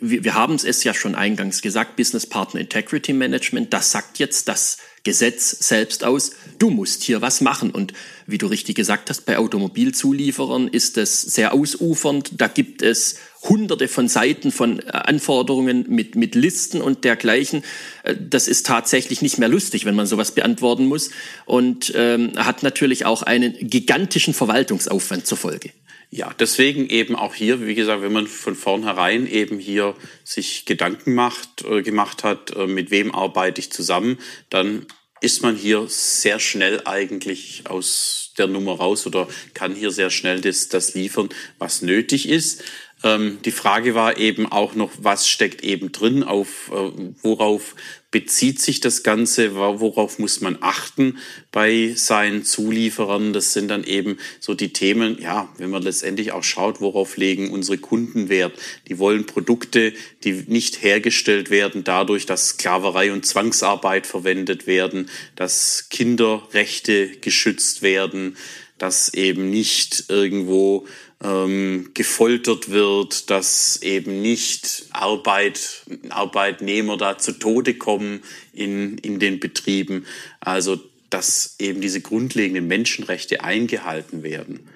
wir, 0.00 0.24
wir 0.24 0.34
haben 0.34 0.54
es 0.54 0.84
ja 0.84 0.94
schon 0.94 1.14
eingangs 1.14 1.60
gesagt, 1.60 1.96
Business 1.96 2.26
Partner 2.26 2.60
Integrity 2.60 3.12
Management, 3.12 3.72
das 3.72 3.90
sagt 3.90 4.18
jetzt 4.18 4.48
das 4.48 4.78
Gesetz 5.04 5.50
selbst 5.66 6.04
aus, 6.04 6.32
du 6.58 6.70
musst 6.70 7.02
hier 7.02 7.20
was 7.20 7.40
machen. 7.40 7.70
Und 7.70 7.92
wie 8.26 8.38
du 8.38 8.46
richtig 8.46 8.76
gesagt 8.76 9.10
hast, 9.10 9.22
bei 9.26 9.38
Automobilzulieferern 9.38 10.68
ist 10.68 10.96
es 10.96 11.20
sehr 11.20 11.52
ausufernd. 11.52 12.40
Da 12.40 12.46
gibt 12.46 12.82
es 12.82 13.16
hunderte 13.42 13.88
von 13.88 14.08
Seiten 14.08 14.52
von 14.52 14.78
äh, 14.78 14.92
Anforderungen 14.92 15.86
mit, 15.88 16.14
mit 16.14 16.34
Listen 16.34 16.80
und 16.80 17.04
dergleichen. 17.04 17.64
Äh, 18.04 18.14
das 18.18 18.46
ist 18.46 18.66
tatsächlich 18.66 19.22
nicht 19.22 19.38
mehr 19.38 19.48
lustig, 19.48 19.84
wenn 19.84 19.96
man 19.96 20.06
sowas 20.06 20.32
beantworten 20.32 20.86
muss 20.86 21.10
und 21.44 21.92
ähm, 21.96 22.32
hat 22.36 22.62
natürlich 22.62 23.04
auch 23.04 23.22
einen 23.22 23.54
gigantischen 23.58 24.34
Verwaltungsaufwand 24.34 25.26
zur 25.26 25.38
Folge. 25.38 25.70
Ja, 26.14 26.34
deswegen 26.38 26.90
eben 26.90 27.16
auch 27.16 27.34
hier, 27.34 27.66
wie 27.66 27.74
gesagt, 27.74 28.02
wenn 28.02 28.12
man 28.12 28.26
von 28.26 28.54
vornherein 28.54 29.26
eben 29.26 29.58
hier 29.58 29.94
sich 30.24 30.66
Gedanken 30.66 31.14
macht, 31.14 31.64
äh, 31.64 31.80
gemacht 31.80 32.22
hat, 32.22 32.54
äh, 32.54 32.66
mit 32.66 32.90
wem 32.90 33.14
arbeite 33.14 33.62
ich 33.62 33.72
zusammen, 33.72 34.18
dann 34.50 34.84
ist 35.22 35.42
man 35.42 35.56
hier 35.56 35.86
sehr 35.88 36.38
schnell 36.38 36.82
eigentlich 36.84 37.62
aus 37.64 38.34
der 38.36 38.46
Nummer 38.46 38.72
raus 38.72 39.06
oder 39.06 39.26
kann 39.54 39.74
hier 39.74 39.90
sehr 39.90 40.10
schnell 40.10 40.42
das, 40.42 40.68
das 40.68 40.92
liefern, 40.92 41.30
was 41.58 41.80
nötig 41.80 42.28
ist. 42.28 42.62
Ähm, 43.04 43.38
die 43.44 43.50
Frage 43.50 43.94
war 43.94 44.18
eben 44.18 44.50
auch 44.50 44.74
noch, 44.74 44.90
was 44.98 45.28
steckt 45.28 45.62
eben 45.62 45.92
drin, 45.92 46.22
auf 46.22 46.70
äh, 46.72 46.90
worauf 47.22 47.74
bezieht 48.12 48.60
sich 48.60 48.80
das 48.80 49.02
Ganze, 49.02 49.54
worauf 49.56 50.18
muss 50.18 50.42
man 50.42 50.58
achten 50.60 51.18
bei 51.50 51.94
seinen 51.96 52.44
Zulieferern. 52.44 53.32
Das 53.32 53.54
sind 53.54 53.68
dann 53.68 53.84
eben 53.84 54.18
so 54.38 54.52
die 54.52 54.72
Themen, 54.72 55.18
ja, 55.20 55.48
wenn 55.56 55.70
man 55.70 55.82
letztendlich 55.82 56.30
auch 56.30 56.44
schaut, 56.44 56.82
worauf 56.82 57.16
legen 57.16 57.50
unsere 57.50 57.78
Kunden 57.78 58.28
Wert. 58.28 58.52
Die 58.88 58.98
wollen 58.98 59.24
Produkte, 59.24 59.94
die 60.24 60.44
nicht 60.46 60.82
hergestellt 60.82 61.48
werden 61.48 61.84
dadurch, 61.84 62.26
dass 62.26 62.48
Sklaverei 62.50 63.12
und 63.12 63.24
Zwangsarbeit 63.24 64.06
verwendet 64.06 64.66
werden, 64.66 65.08
dass 65.34 65.88
Kinderrechte 65.88 67.08
geschützt 67.22 67.80
werden, 67.80 68.36
dass 68.76 69.14
eben 69.14 69.48
nicht 69.48 70.04
irgendwo 70.08 70.86
ähm, 71.22 71.90
gefoltert 71.94 72.70
wird, 72.70 73.30
dass 73.30 73.80
eben 73.82 74.22
nicht 74.22 74.86
Arbeit, 74.90 75.84
Arbeitnehmer 76.10 76.96
da 76.96 77.18
zu 77.18 77.32
Tode 77.32 77.74
kommen 77.74 78.22
in, 78.52 78.98
in 78.98 79.18
den 79.18 79.38
Betrieben. 79.40 80.06
Also, 80.40 80.80
dass 81.10 81.56
eben 81.58 81.80
diese 81.80 82.00
grundlegenden 82.00 82.66
Menschenrechte 82.66 83.44
eingehalten 83.44 84.22
werden. 84.22 84.68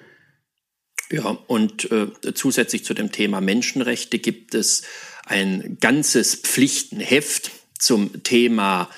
Ja, 1.09 1.37
und 1.47 1.89
äh, 1.91 2.33
zusätzlich 2.33 2.83
zu 2.83 2.93
dem 2.93 3.11
Thema 3.11 3.41
Menschenrechte 3.41 4.19
gibt 4.19 4.53
es 4.53 4.83
ein 5.25 5.77
ganzes 5.79 6.35
Pflichtenheft 6.35 7.51
zum 7.79 8.23
Thema 8.23 8.89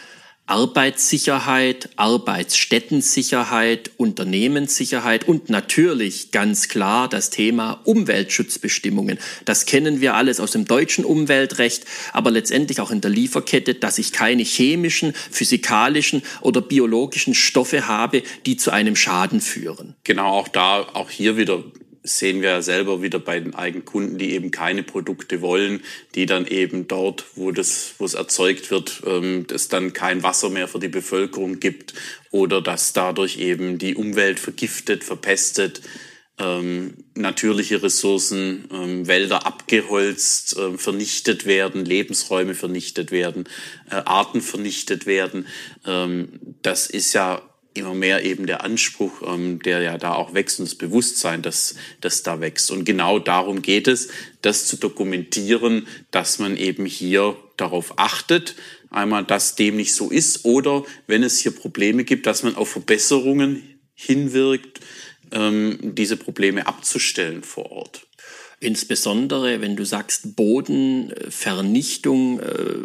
Arbeitssicherheit, 0.49 1.89
Arbeitsstättensicherheit, 1.95 3.91
Unternehmenssicherheit 3.97 5.27
und 5.27 5.51
natürlich 5.51 6.31
ganz 6.31 6.69
klar 6.69 7.07
das 7.07 7.29
Thema 7.29 7.81
Umweltschutzbestimmungen. 7.83 9.19
Das 9.45 9.67
kennen 9.67 10.01
wir 10.01 10.15
alles 10.15 10.39
aus 10.39 10.49
dem 10.49 10.65
deutschen 10.65 11.05
Umweltrecht, 11.05 11.85
aber 12.13 12.31
letztendlich 12.31 12.81
auch 12.81 12.89
in 12.89 12.99
der 12.99 13.11
Lieferkette, 13.11 13.75
dass 13.75 13.99
ich 13.99 14.11
keine 14.11 14.41
chemischen, 14.41 15.13
physikalischen 15.13 16.23
oder 16.41 16.61
biologischen 16.61 17.35
Stoffe 17.35 17.87
habe, 17.87 18.23
die 18.47 18.57
zu 18.57 18.71
einem 18.71 18.95
Schaden 18.95 19.41
führen. 19.41 19.95
Genau, 20.03 20.31
auch 20.31 20.47
da, 20.47 20.79
auch 20.79 21.11
hier 21.11 21.37
wieder 21.37 21.63
sehen 22.17 22.41
wir 22.41 22.61
selber 22.61 23.01
wieder 23.01 23.19
bei 23.19 23.39
den 23.39 23.55
eigenen 23.55 23.85
Kunden, 23.85 24.17
die 24.17 24.33
eben 24.33 24.51
keine 24.51 24.83
Produkte 24.83 25.41
wollen, 25.41 25.81
die 26.15 26.25
dann 26.25 26.47
eben 26.47 26.87
dort, 26.87 27.25
wo 27.35 27.51
das, 27.51 27.95
wo 27.97 28.05
es 28.05 28.13
erzeugt 28.13 28.71
wird, 28.71 29.01
ähm, 29.05 29.45
es 29.53 29.67
dann 29.67 29.93
kein 29.93 30.23
Wasser 30.23 30.49
mehr 30.49 30.67
für 30.67 30.79
die 30.79 30.87
Bevölkerung 30.87 31.59
gibt 31.59 31.93
oder 32.31 32.61
dass 32.61 32.93
dadurch 32.93 33.37
eben 33.37 33.77
die 33.77 33.95
Umwelt 33.95 34.39
vergiftet, 34.39 35.03
verpestet, 35.03 35.81
ähm, 36.39 36.93
natürliche 37.15 37.83
Ressourcen, 37.83 38.69
ähm, 38.71 39.07
Wälder 39.07 39.45
abgeholzt, 39.45 40.57
vernichtet 40.77 41.45
werden, 41.45 41.83
Lebensräume 41.83 42.55
vernichtet 42.55 43.11
werden, 43.11 43.43
äh, 43.89 43.95
Arten 43.95 44.41
vernichtet 44.41 45.05
werden. 45.05 45.47
Ähm, 45.85 46.39
das 46.61 46.87
ist 46.87 47.13
ja 47.13 47.41
immer 47.79 47.95
mehr 47.95 48.23
eben 48.23 48.45
der 48.45 48.63
Anspruch, 48.63 49.21
ähm, 49.25 49.61
der 49.61 49.81
ja 49.81 49.97
da 49.97 50.13
auch 50.13 50.33
wächst 50.33 50.59
und 50.59 50.67
das 50.67 50.75
Bewusstsein, 50.75 51.41
dass 51.41 51.75
das 52.01 52.23
da 52.23 52.41
wächst. 52.41 52.71
Und 52.71 52.85
genau 52.85 53.19
darum 53.19 53.61
geht 53.61 53.87
es, 53.87 54.09
das 54.41 54.67
zu 54.67 54.77
dokumentieren, 54.77 55.87
dass 56.11 56.39
man 56.39 56.57
eben 56.57 56.85
hier 56.85 57.37
darauf 57.57 57.97
achtet, 57.97 58.55
einmal, 58.89 59.23
dass 59.23 59.55
dem 59.55 59.75
nicht 59.75 59.93
so 59.93 60.09
ist 60.09 60.45
oder 60.45 60.83
wenn 61.07 61.23
es 61.23 61.39
hier 61.39 61.51
Probleme 61.51 62.03
gibt, 62.03 62.25
dass 62.25 62.43
man 62.43 62.55
auf 62.55 62.69
Verbesserungen 62.69 63.79
hinwirkt, 63.93 64.79
ähm, 65.31 65.77
diese 65.81 66.17
Probleme 66.17 66.67
abzustellen 66.67 67.43
vor 67.43 67.71
Ort. 67.71 68.07
Insbesondere, 68.61 69.61
wenn 69.61 69.77
du 69.77 69.85
sagst 69.85 70.35
Bodenvernichtung, 70.35 72.41
äh, 72.41 72.79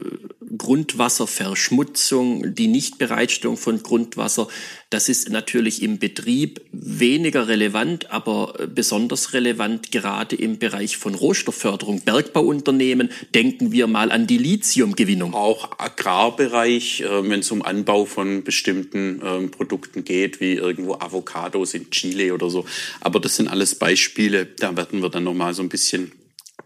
Grundwasserverschmutzung, 0.56 2.54
die 2.54 2.68
Nichtbereitstellung 2.68 3.56
von 3.56 3.82
Grundwasser, 3.82 4.46
das 4.94 5.08
ist 5.08 5.28
natürlich 5.28 5.82
im 5.82 5.98
Betrieb 5.98 6.60
weniger 6.70 7.48
relevant, 7.48 8.12
aber 8.12 8.54
besonders 8.72 9.32
relevant 9.32 9.90
gerade 9.90 10.36
im 10.36 10.60
Bereich 10.60 10.98
von 10.98 11.16
Rohstoffförderung. 11.16 12.02
Bergbauunternehmen, 12.02 13.10
denken 13.34 13.72
wir 13.72 13.88
mal 13.88 14.12
an 14.12 14.28
die 14.28 14.38
Lithiumgewinnung. 14.38 15.34
Auch 15.34 15.80
Agrarbereich, 15.80 17.00
äh, 17.00 17.28
wenn 17.28 17.40
es 17.40 17.50
um 17.50 17.62
Anbau 17.62 18.04
von 18.04 18.44
bestimmten 18.44 19.20
ähm, 19.24 19.50
Produkten 19.50 20.04
geht, 20.04 20.40
wie 20.40 20.52
irgendwo 20.52 20.94
Avocados 20.94 21.74
in 21.74 21.90
Chile 21.90 22.32
oder 22.32 22.48
so. 22.48 22.64
Aber 23.00 23.18
das 23.18 23.34
sind 23.34 23.48
alles 23.48 23.74
Beispiele, 23.74 24.46
da 24.46 24.76
werden 24.76 25.02
wir 25.02 25.08
dann 25.08 25.24
nochmal 25.24 25.54
so 25.54 25.62
ein 25.64 25.68
bisschen 25.68 26.12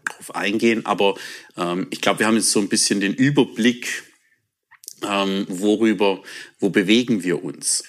drauf 0.05 0.35
eingehen. 0.35 0.85
Aber 0.85 1.15
ähm, 1.57 1.87
ich 1.89 1.99
glaube, 1.99 2.19
wir 2.19 2.27
haben 2.27 2.35
jetzt 2.35 2.51
so 2.51 2.59
ein 2.59 2.69
bisschen 2.69 3.01
den 3.01 3.15
Überblick, 3.15 4.03
ähm, 5.03 5.47
worüber, 5.49 6.21
wo 6.59 6.69
bewegen 6.69 7.23
wir 7.23 7.43
uns. 7.43 7.83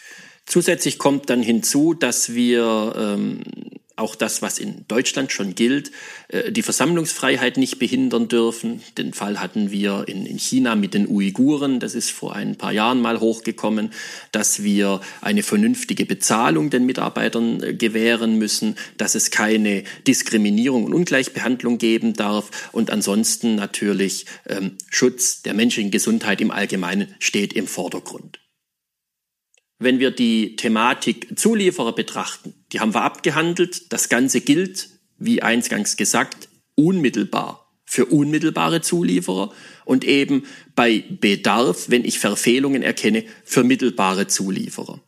Zusätzlich 0.51 0.99
kommt 0.99 1.31
dann 1.31 1.45
hinzu, 1.45 1.95
dass 1.95 2.35
wir 2.35 2.93
ähm, 2.99 3.41
auch 3.95 4.17
das, 4.17 4.43
was 4.43 4.59
in 4.59 4.85
Deutschland 4.89 5.31
schon 5.31 5.55
gilt, 5.55 5.93
äh, 6.27 6.51
die 6.51 6.63
Versammlungsfreiheit 6.63 7.57
nicht 7.57 7.79
behindern 7.79 8.27
dürfen. 8.27 8.83
Den 8.99 9.13
Fall 9.13 9.39
hatten 9.39 9.71
wir 9.71 10.07
in, 10.09 10.27
in 10.27 10.41
China 10.41 10.75
mit 10.75 10.93
den 10.93 11.07
Uiguren, 11.07 11.79
das 11.79 11.95
ist 11.95 12.11
vor 12.11 12.35
ein 12.35 12.57
paar 12.57 12.73
Jahren 12.73 13.01
mal 13.01 13.21
hochgekommen, 13.21 13.91
dass 14.33 14.65
wir 14.65 15.01
eine 15.21 15.45
vernünftige 15.45 16.05
Bezahlung 16.05 16.69
den 16.69 16.85
Mitarbeitern 16.85 17.63
äh, 17.63 17.75
gewähren 17.75 18.37
müssen, 18.37 18.75
dass 18.97 19.15
es 19.15 19.31
keine 19.31 19.85
Diskriminierung 20.09 20.83
und 20.83 20.95
Ungleichbehandlung 20.95 21.79
geben 21.79 22.15
darf 22.15 22.71
und 22.73 22.91
ansonsten 22.91 23.55
natürlich 23.55 24.27
ähm, 24.49 24.79
Schutz 24.91 25.43
der 25.43 25.55
menschlichen 25.55 25.93
Gesundheit 25.93 26.41
im 26.41 26.51
Allgemeinen 26.51 27.15
steht 27.21 27.53
im 27.53 27.69
Vordergrund. 27.69 28.41
Wenn 29.81 29.99
wir 29.99 30.11
die 30.11 30.57
Thematik 30.57 31.39
Zulieferer 31.39 31.95
betrachten, 31.95 32.53
die 32.71 32.81
haben 32.81 32.95
wir 32.95 33.03
abgehandelt. 33.03 33.91
Das 33.93 34.11
Ganze 34.11 34.43
gilt, 34.43 34.91
wie 35.19 35.43
eingangs 35.43 35.97
gesagt, 35.97 36.49
unmittelbar 36.75 37.67
für 37.87 38.05
unmittelbare 38.05 38.83
Zulieferer 38.83 39.53
und 39.85 40.05
eben 40.05 40.45
bei 40.77 41.03
Bedarf, 41.09 41.87
wenn 41.89 42.05
ich 42.05 42.21
Verfehlungen 42.21 42.83
erkenne, 42.83 43.25
für 43.43 43.65
mittelbare 43.65 44.29
Zulieferer. 44.29 45.01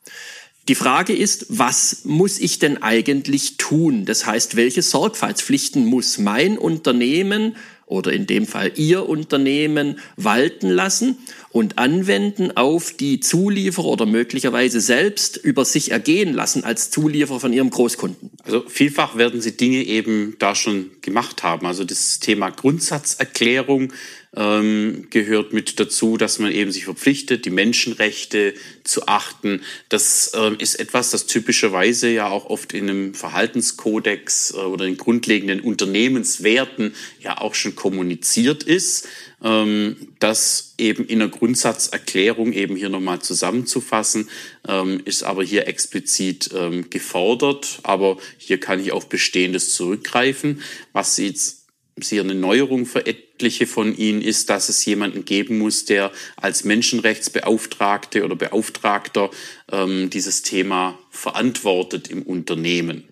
Die 0.68 0.74
Frage 0.74 1.12
ist, 1.14 1.46
was 1.48 2.04
muss 2.04 2.38
ich 2.38 2.58
denn 2.58 2.82
eigentlich 2.82 3.58
tun? 3.58 4.04
Das 4.06 4.26
heißt, 4.26 4.56
welche 4.56 4.82
Sorgfaltspflichten 4.82 5.84
muss 5.84 6.18
mein 6.18 6.56
Unternehmen 6.56 7.56
oder 7.92 8.12
in 8.12 8.26
dem 8.26 8.46
Fall 8.46 8.72
Ihr 8.76 9.08
Unternehmen 9.08 9.98
walten 10.16 10.68
lassen 10.68 11.18
und 11.50 11.78
anwenden 11.78 12.56
auf 12.56 12.92
die 12.92 13.20
Zulieferer 13.20 13.86
oder 13.86 14.06
möglicherweise 14.06 14.80
selbst 14.80 15.36
über 15.36 15.64
sich 15.64 15.92
ergehen 15.92 16.32
lassen 16.34 16.64
als 16.64 16.90
Zulieferer 16.90 17.38
von 17.38 17.52
Ihrem 17.52 17.70
Großkunden? 17.70 18.30
Also 18.42 18.64
vielfach 18.66 19.16
werden 19.16 19.40
Sie 19.40 19.56
Dinge 19.56 19.82
eben 19.84 20.36
da 20.38 20.54
schon 20.54 20.90
gemacht 21.02 21.42
haben. 21.42 21.66
Also 21.66 21.84
das 21.84 22.18
Thema 22.18 22.50
Grundsatzerklärung 22.50 23.92
ähm, 24.34 25.08
gehört 25.10 25.52
mit 25.52 25.78
dazu, 25.78 26.16
dass 26.16 26.38
man 26.38 26.52
eben 26.52 26.72
sich 26.72 26.84
verpflichtet, 26.84 27.44
die 27.44 27.50
Menschenrechte 27.50 28.54
zu 28.82 29.06
achten. 29.06 29.62
Das 29.90 30.32
ähm, 30.34 30.56
ist 30.58 30.76
etwas, 30.76 31.10
das 31.10 31.26
typischerweise 31.26 32.08
ja 32.08 32.28
auch 32.28 32.46
oft 32.46 32.72
in 32.72 32.88
einem 32.88 33.14
Verhaltenskodex 33.14 34.52
äh, 34.52 34.56
oder 34.56 34.86
in 34.86 34.96
grundlegenden 34.96 35.60
Unternehmenswerten 35.60 36.94
ja 37.20 37.38
auch 37.38 37.54
schon 37.54 37.76
kommuniziert 37.76 38.62
ist. 38.62 39.06
Ähm, 39.44 39.96
das 40.18 40.74
eben 40.78 41.04
in 41.04 41.18
der 41.18 41.28
Grundsatzerklärung 41.28 42.54
eben 42.54 42.74
hier 42.76 42.88
nochmal 42.88 43.20
zusammenzufassen, 43.20 44.30
ähm, 44.66 45.02
ist 45.04 45.24
aber 45.24 45.44
hier 45.44 45.68
explizit 45.68 46.50
ähm, 46.54 46.88
gefordert. 46.88 47.80
Aber 47.82 48.16
hier 48.38 48.58
kann 48.58 48.80
ich 48.80 48.92
auf 48.92 49.10
Bestehendes 49.10 49.74
zurückgreifen. 49.74 50.62
Was 50.92 51.16
Sie 51.16 51.26
jetzt 51.26 51.61
sehr 52.00 52.22
eine 52.22 52.34
Neuerung 52.34 52.86
für 52.86 53.06
etliche 53.06 53.66
von 53.66 53.96
Ihnen 53.96 54.22
ist, 54.22 54.50
dass 54.50 54.68
es 54.68 54.84
jemanden 54.84 55.24
geben 55.24 55.58
muss, 55.58 55.84
der 55.84 56.10
als 56.36 56.64
Menschenrechtsbeauftragte 56.64 58.24
oder 58.24 58.36
Beauftragter 58.36 59.30
ähm, 59.70 60.10
dieses 60.10 60.42
Thema 60.42 60.98
verantwortet 61.10 62.08
im 62.08 62.22
Unternehmen. 62.22 63.08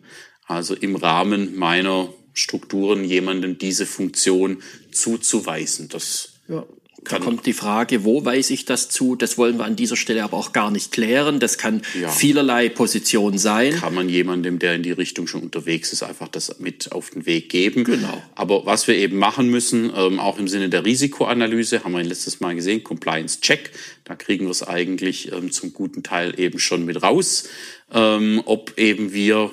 Also 0.47 0.75
im 0.75 0.97
Rahmen 0.97 1.57
meiner 1.57 2.13
Strukturen 2.33 3.05
jemandem 3.05 3.59
diese 3.59 3.87
Funktion 3.87 4.63
zuzuweisen. 4.93 5.89
Das 5.89 6.41
ja. 6.49 6.67
Da 7.05 7.19
kommt 7.19 7.47
die 7.47 7.53
Frage, 7.53 8.05
wo 8.05 8.25
weise 8.25 8.53
ich 8.53 8.67
das 8.67 8.89
zu? 8.89 9.17
Das 9.17 9.39
wollen 9.39 9.59
wir 9.59 9.65
an 9.65 9.77
dieser 9.77 9.97
Stelle 9.97 10.23
aber 10.23 10.37
auch 10.37 10.53
gar 10.53 10.71
nicht 10.71 10.93
klären. 10.93 11.41
Das 11.41 11.57
kann 11.57 11.83
ja. 12.01 12.09
vielerlei 12.09 12.69
Position 12.69 13.39
sein. 13.39 13.75
Kann 13.75 13.95
man 13.95 14.09
jemandem, 14.09 14.59
der 14.59 14.75
in 14.75 14.83
die 14.83 14.93
Richtung 14.93 15.27
schon 15.27 15.43
unterwegs 15.43 15.93
ist, 15.93 16.03
einfach 16.03 16.29
das 16.29 16.59
mit 16.59 16.93
auf 16.93 17.11
den 17.11 17.27
Weg 17.27 17.49
geben. 17.49 17.85
Genau. 17.85 18.23
Aber 18.35 18.67
was 18.67 18.87
wir 18.87 18.97
eben 18.97 19.17
machen 19.17 19.49
müssen, 19.49 19.91
ähm, 19.97 20.19
auch 20.19 20.39
im 20.39 20.49
Sinne 20.49 20.69
der 20.69 20.85
Risikoanalyse, 20.85 21.85
haben 21.85 21.93
wir 21.93 22.03
letztes 22.03 22.41
Mal 22.41 22.55
gesehen, 22.55 22.85
Compliance 22.85 23.41
Check. 23.41 23.71
Da 24.05 24.15
kriegen 24.15 24.45
wir 24.47 24.51
es 24.51 24.63
eigentlich 24.63 25.33
ähm, 25.33 25.51
zum 25.53 25.73
guten 25.73 26.03
Teil 26.03 26.39
eben 26.39 26.59
schon 26.59 26.85
mit 26.85 27.03
raus, 27.03 27.49
ähm, 27.93 28.43
ob 28.45 28.79
eben 28.79 29.13
wir 29.13 29.51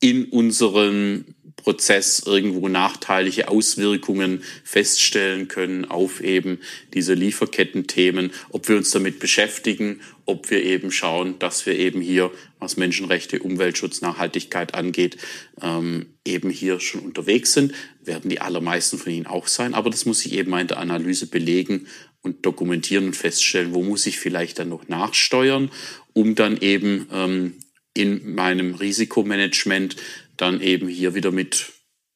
in 0.00 0.26
unseren 0.26 1.34
Prozess 1.62 2.22
irgendwo 2.24 2.68
nachteilige 2.68 3.48
Auswirkungen 3.48 4.42
feststellen 4.64 5.48
können 5.48 5.84
auf 5.84 6.20
eben 6.20 6.58
diese 6.94 7.14
Lieferkettenthemen, 7.14 8.32
ob 8.50 8.68
wir 8.68 8.76
uns 8.76 8.90
damit 8.90 9.18
beschäftigen, 9.18 10.00
ob 10.26 10.50
wir 10.50 10.62
eben 10.62 10.92
schauen, 10.92 11.38
dass 11.38 11.66
wir 11.66 11.78
eben 11.78 12.00
hier, 12.00 12.30
was 12.58 12.76
Menschenrechte, 12.76 13.40
Umweltschutz, 13.40 14.00
Nachhaltigkeit 14.00 14.74
angeht, 14.74 15.16
ähm, 15.60 16.06
eben 16.24 16.50
hier 16.50 16.80
schon 16.80 17.00
unterwegs 17.00 17.52
sind, 17.52 17.72
werden 18.02 18.30
die 18.30 18.40
allermeisten 18.40 18.98
von 18.98 19.12
Ihnen 19.12 19.26
auch 19.26 19.48
sein, 19.48 19.74
aber 19.74 19.90
das 19.90 20.06
muss 20.06 20.24
ich 20.24 20.34
eben 20.34 20.52
in 20.54 20.68
der 20.68 20.78
Analyse 20.78 21.26
belegen 21.26 21.86
und 22.22 22.44
dokumentieren 22.44 23.06
und 23.06 23.16
feststellen, 23.16 23.74
wo 23.74 23.82
muss 23.82 24.06
ich 24.06 24.18
vielleicht 24.18 24.58
dann 24.58 24.68
noch 24.68 24.88
nachsteuern, 24.88 25.70
um 26.12 26.34
dann 26.34 26.58
eben 26.58 27.08
ähm, 27.12 27.54
in 27.94 28.34
meinem 28.34 28.74
Risikomanagement 28.74 29.96
dann 30.40 30.60
eben 30.60 30.88
hier 30.88 31.14
wieder 31.14 31.32
mit 31.32 31.72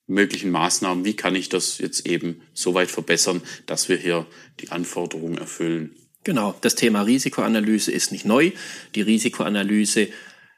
möglichen 0.07 0.51
Maßnahmen, 0.51 1.05
wie 1.05 1.15
kann 1.15 1.35
ich 1.35 1.49
das 1.49 1.79
jetzt 1.79 2.07
eben 2.07 2.43
so 2.53 2.75
weit 2.75 2.91
verbessern, 2.91 3.43
dass 3.67 3.89
wir 3.89 3.97
hier 3.97 4.27
die 4.61 4.71
Anforderungen 4.71 5.39
erfüllen. 5.39 5.97
Genau, 6.25 6.55
das 6.61 6.75
Thema 6.75 7.03
Risikoanalyse 7.03 7.93
ist 7.93 8.13
nicht 8.13 8.25
neu. 8.25 8.53
Die 8.95 9.03
Risikoanalyse 9.03 10.09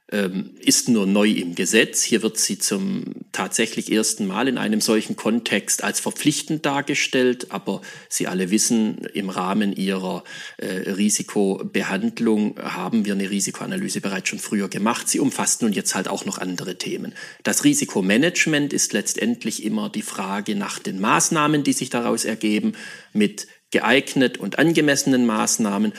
ist 0.09 0.89
nur 0.89 1.05
neu 1.05 1.29
im 1.29 1.57
Gesetz. 1.57 2.03
Hier 2.03 2.23
wird 2.23 2.39
sie 2.39 2.61
zum 2.61 3.07
tatsächlich 3.33 3.91
ersten 3.91 4.25
Mal 4.25 4.47
in 4.47 4.57
einem 4.57 4.81
solchen 4.81 5.17
Kontext 5.17 5.83
als 5.83 5.99
verpflichtend 5.99 6.65
dargestellt. 6.65 7.49
Aber 7.51 7.83
Sie 8.09 8.29
alle 8.29 8.53
wissen, 8.53 8.99
im 9.15 9.31
Rahmen 9.31 9.75
Ihrer 9.75 10.23
äh, 10.59 10.93
Risikobehandlung 10.93 12.57
haben 12.63 13.05
wir 13.05 13.15
eine 13.15 13.31
Risikoanalyse 13.31 14.01
bereits 14.01 14.29
schon 14.29 14.39
früher 14.39 14.69
gemacht. 14.69 15.09
Sie 15.09 15.19
umfasst 15.19 15.63
nun 15.63 15.73
jetzt 15.73 15.97
halt 15.97 16.07
auch 16.07 16.25
noch 16.25 16.39
andere 16.39 16.79
Themen. 16.79 17.13
Das 17.43 17.65
Risikomanagement 17.65 18.73
ist 18.73 18.93
letztendlich 18.93 19.65
immer 19.65 19.91
die 19.91 20.03
Frage 20.03 20.55
nach 20.55 20.79
den 20.79 21.01
Maßnahmen, 21.01 21.65
die 21.65 21.73
sich 21.73 21.91
daraus 21.91 22.25
ergeben, 22.25 22.75
mit 23.13 23.49
geeignet 23.73 24.39
und 24.39 24.61
angemessenen 24.61 25.27
Maßnahmen. 25.27 25.93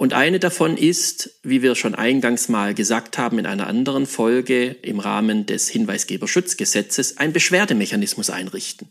Und 0.00 0.14
eine 0.14 0.38
davon 0.38 0.78
ist, 0.78 1.28
wie 1.42 1.60
wir 1.60 1.74
schon 1.74 1.94
eingangs 1.94 2.48
mal 2.48 2.72
gesagt 2.72 3.18
haben 3.18 3.38
in 3.38 3.44
einer 3.44 3.66
anderen 3.66 4.06
Folge 4.06 4.74
im 4.80 4.98
Rahmen 4.98 5.44
des 5.44 5.68
Hinweisgeberschutzgesetzes, 5.68 7.18
ein 7.18 7.34
Beschwerdemechanismus 7.34 8.30
einrichten. 8.30 8.88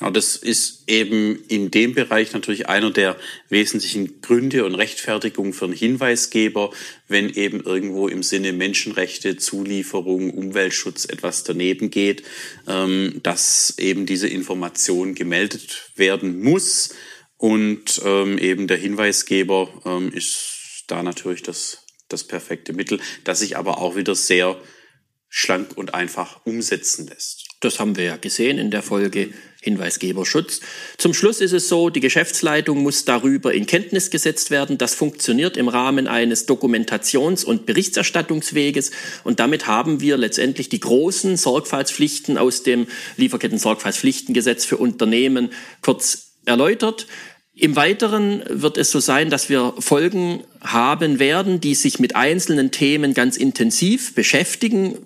Ja, 0.00 0.12
das 0.12 0.36
ist 0.36 0.84
eben 0.86 1.42
in 1.48 1.72
dem 1.72 1.94
Bereich 1.94 2.32
natürlich 2.34 2.68
einer 2.68 2.92
der 2.92 3.16
wesentlichen 3.48 4.20
Gründe 4.20 4.64
und 4.64 4.76
Rechtfertigungen 4.76 5.52
für 5.52 5.64
einen 5.64 5.74
Hinweisgeber, 5.74 6.70
wenn 7.08 7.30
eben 7.30 7.60
irgendwo 7.60 8.06
im 8.06 8.22
Sinne 8.22 8.52
Menschenrechte, 8.52 9.36
Zulieferung, 9.36 10.30
Umweltschutz 10.30 11.04
etwas 11.04 11.42
daneben 11.42 11.90
geht, 11.90 12.22
ähm, 12.68 13.18
dass 13.24 13.74
eben 13.78 14.06
diese 14.06 14.28
Information 14.28 15.16
gemeldet 15.16 15.90
werden 15.96 16.40
muss 16.40 16.90
und 17.44 18.00
ähm, 18.06 18.38
eben 18.38 18.68
der 18.68 18.78
Hinweisgeber 18.78 19.68
ähm, 19.84 20.10
ist 20.10 20.84
da 20.86 21.02
natürlich 21.02 21.42
das, 21.42 21.84
das 22.08 22.24
perfekte 22.24 22.72
Mittel, 22.72 23.00
das 23.24 23.40
sich 23.40 23.58
aber 23.58 23.82
auch 23.82 23.96
wieder 23.96 24.14
sehr 24.14 24.58
schlank 25.28 25.76
und 25.76 25.92
einfach 25.92 26.40
umsetzen 26.46 27.06
lässt. 27.06 27.44
Das 27.60 27.80
haben 27.80 27.96
wir 27.98 28.04
ja 28.04 28.16
gesehen 28.16 28.56
in 28.56 28.70
der 28.70 28.80
Folge 28.80 29.28
Hinweisgeberschutz. 29.60 30.60
Zum 30.96 31.12
Schluss 31.12 31.42
ist 31.42 31.52
es 31.52 31.68
so, 31.68 31.90
die 31.90 32.00
Geschäftsleitung 32.00 32.82
muss 32.82 33.04
darüber 33.04 33.52
in 33.52 33.66
Kenntnis 33.66 34.08
gesetzt 34.08 34.50
werden. 34.50 34.78
Das 34.78 34.94
funktioniert 34.94 35.58
im 35.58 35.68
Rahmen 35.68 36.06
eines 36.06 36.48
Dokumentations- 36.48 37.44
und 37.44 37.66
Berichterstattungsweges. 37.66 38.90
Und 39.22 39.38
damit 39.38 39.66
haben 39.66 40.00
wir 40.00 40.16
letztendlich 40.16 40.70
die 40.70 40.80
großen 40.80 41.36
Sorgfaltspflichten 41.36 42.38
aus 42.38 42.62
dem 42.62 42.86
Lieferketten-Sorgfaltspflichtengesetz 43.18 44.64
für 44.64 44.78
Unternehmen 44.78 45.50
kurz 45.82 46.30
erläutert. 46.46 47.06
Im 47.56 47.76
Weiteren 47.76 48.42
wird 48.48 48.78
es 48.78 48.90
so 48.90 48.98
sein, 48.98 49.30
dass 49.30 49.48
wir 49.48 49.74
Folgen 49.78 50.42
haben 50.60 51.20
werden, 51.20 51.60
die 51.60 51.74
sich 51.74 52.00
mit 52.00 52.16
einzelnen 52.16 52.72
Themen 52.72 53.14
ganz 53.14 53.36
intensiv 53.36 54.14
beschäftigen 54.14 54.98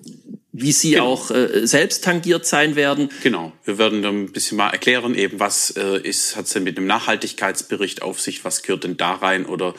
wie 0.60 0.72
Sie 0.72 0.92
genau. 0.92 1.12
auch 1.12 1.30
äh, 1.30 1.66
selbst 1.66 2.04
tangiert 2.04 2.46
sein 2.46 2.74
werden. 2.74 3.10
Genau. 3.22 3.52
Wir 3.64 3.78
werden 3.78 4.02
dann 4.02 4.22
ein 4.24 4.32
bisschen 4.32 4.56
mal 4.56 4.70
erklären, 4.70 5.14
eben 5.14 5.38
was 5.38 5.70
äh, 5.76 6.00
ist, 6.00 6.36
hat 6.36 6.46
es 6.46 6.52
denn 6.52 6.64
mit 6.64 6.76
dem 6.76 6.86
Nachhaltigkeitsbericht 6.86 8.02
auf 8.02 8.20
sich, 8.20 8.44
was 8.44 8.62
gehört 8.62 8.84
denn 8.84 8.96
da 8.96 9.14
rein 9.14 9.46
oder 9.46 9.74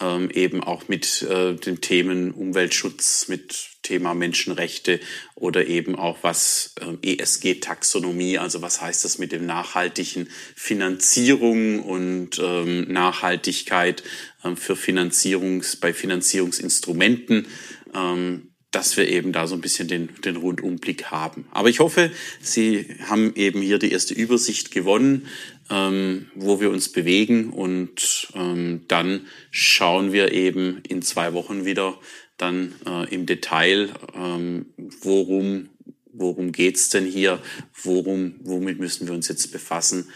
ähm, 0.00 0.30
eben 0.30 0.62
auch 0.62 0.88
mit 0.88 1.22
äh, 1.22 1.54
den 1.54 1.80
Themen 1.80 2.32
Umweltschutz, 2.32 3.28
mit 3.28 3.70
Thema 3.82 4.14
Menschenrechte 4.14 4.98
oder 5.34 5.66
eben 5.66 5.94
auch 5.94 6.18
was 6.22 6.74
äh, 6.80 7.16
ESG-Taxonomie, 7.16 8.38
also 8.38 8.60
was 8.62 8.80
heißt 8.80 9.04
das 9.04 9.18
mit 9.18 9.30
dem 9.30 9.46
nachhaltigen 9.46 10.28
Finanzierung 10.56 11.82
und 11.82 12.40
ähm, 12.42 12.92
Nachhaltigkeit 12.92 14.02
äh, 14.42 14.56
für 14.56 14.74
Finanzierungs, 14.74 15.76
bei 15.76 15.92
Finanzierungsinstrumenten. 15.92 17.46
Ähm, 17.94 18.53
dass 18.74 18.96
wir 18.96 19.08
eben 19.08 19.32
da 19.32 19.46
so 19.46 19.54
ein 19.54 19.60
bisschen 19.60 19.88
den, 19.88 20.08
den 20.24 20.36
Rundumblick 20.36 21.06
haben. 21.06 21.46
Aber 21.52 21.68
ich 21.68 21.80
hoffe, 21.80 22.10
Sie 22.40 22.86
haben 23.08 23.32
eben 23.36 23.62
hier 23.62 23.78
die 23.78 23.92
erste 23.92 24.14
Übersicht 24.14 24.72
gewonnen, 24.72 25.26
ähm, 25.70 26.26
wo 26.34 26.60
wir 26.60 26.70
uns 26.70 26.90
bewegen 26.90 27.50
und 27.50 28.28
ähm, 28.34 28.82
dann 28.88 29.26
schauen 29.50 30.12
wir 30.12 30.32
eben 30.32 30.82
in 30.88 31.02
zwei 31.02 31.32
Wochen 31.32 31.64
wieder 31.64 31.98
dann 32.36 32.74
äh, 32.86 33.14
im 33.14 33.26
Detail, 33.26 33.90
ähm, 34.14 34.66
worum, 35.00 35.68
worum 36.12 36.50
geht's 36.50 36.90
denn 36.90 37.06
hier, 37.06 37.40
worum, 37.82 38.34
womit 38.42 38.80
müssen 38.80 39.06
wir 39.06 39.14
uns 39.14 39.28
jetzt 39.28 39.52
befassen 39.52 40.08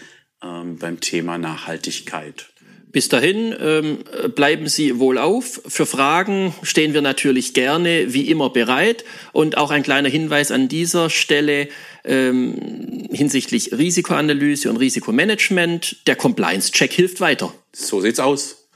ähm, 0.42 0.78
beim 0.78 1.00
Thema 1.00 1.38
Nachhaltigkeit. 1.38 2.52
Bis 2.90 3.08
dahin 3.08 3.54
ähm, 3.60 3.98
bleiben 4.34 4.66
Sie 4.66 4.98
wohl 4.98 5.18
auf. 5.18 5.60
Für 5.66 5.84
Fragen 5.84 6.54
stehen 6.62 6.94
wir 6.94 7.02
natürlich 7.02 7.52
gerne 7.52 8.14
wie 8.14 8.30
immer 8.30 8.50
bereit. 8.50 9.04
Und 9.32 9.58
auch 9.58 9.70
ein 9.70 9.82
kleiner 9.82 10.08
Hinweis 10.08 10.50
an 10.50 10.68
dieser 10.68 11.10
Stelle 11.10 11.68
ähm, 12.04 13.06
hinsichtlich 13.10 13.72
Risikoanalyse 13.72 14.70
und 14.70 14.78
Risikomanagement. 14.78 16.06
Der 16.06 16.16
Compliance-Check 16.16 16.92
hilft 16.92 17.20
weiter. 17.20 17.52
So 17.72 18.00
sieht's 18.00 18.20
aus. 18.20 18.68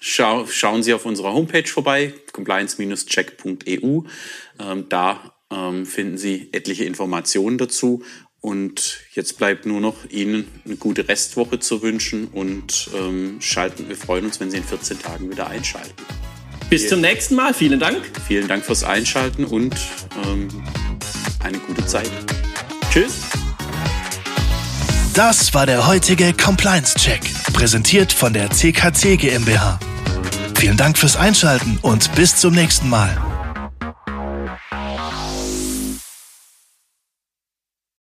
Schau, 0.00 0.46
schauen 0.46 0.82
Sie 0.82 0.92
auf 0.92 1.06
unserer 1.06 1.32
Homepage 1.32 1.66
vorbei, 1.66 2.12
compliance-check.eu. 2.32 4.00
Ähm, 4.60 4.88
da 4.88 5.34
ähm, 5.50 5.86
finden 5.86 6.18
Sie 6.18 6.48
etliche 6.52 6.84
Informationen 6.84 7.56
dazu 7.56 8.02
und 8.44 8.98
jetzt 9.14 9.38
bleibt 9.38 9.64
nur 9.64 9.80
noch 9.80 10.04
Ihnen 10.10 10.46
eine 10.66 10.76
gute 10.76 11.08
Restwoche 11.08 11.60
zu 11.60 11.80
wünschen 11.80 12.28
und 12.28 12.90
ähm, 12.94 13.36
schalten. 13.40 13.88
Wir 13.88 13.96
freuen 13.96 14.26
uns, 14.26 14.38
wenn 14.38 14.50
Sie 14.50 14.58
in 14.58 14.64
14 14.64 15.00
Tagen 15.00 15.30
wieder 15.30 15.46
einschalten. 15.46 15.94
Bis 16.68 16.90
zum 16.90 17.00
nächsten 17.00 17.36
Mal. 17.36 17.54
Vielen 17.54 17.80
Dank. 17.80 18.02
Vielen 18.28 18.46
Dank 18.46 18.62
fürs 18.62 18.84
Einschalten 18.84 19.46
und 19.46 19.74
ähm, 20.26 20.48
eine 21.42 21.58
gute 21.58 21.86
Zeit. 21.86 22.10
Tschüss. 22.92 23.22
Das 25.14 25.54
war 25.54 25.64
der 25.64 25.86
heutige 25.86 26.34
Compliance 26.34 26.98
Check, 26.98 27.22
präsentiert 27.54 28.12
von 28.12 28.34
der 28.34 28.50
CKC 28.50 29.16
GmbH. 29.16 29.80
Vielen 30.56 30.76
Dank 30.76 30.98
fürs 30.98 31.16
Einschalten 31.16 31.78
und 31.80 32.14
bis 32.14 32.36
zum 32.36 32.52
nächsten 32.52 32.90
Mal. 32.90 33.33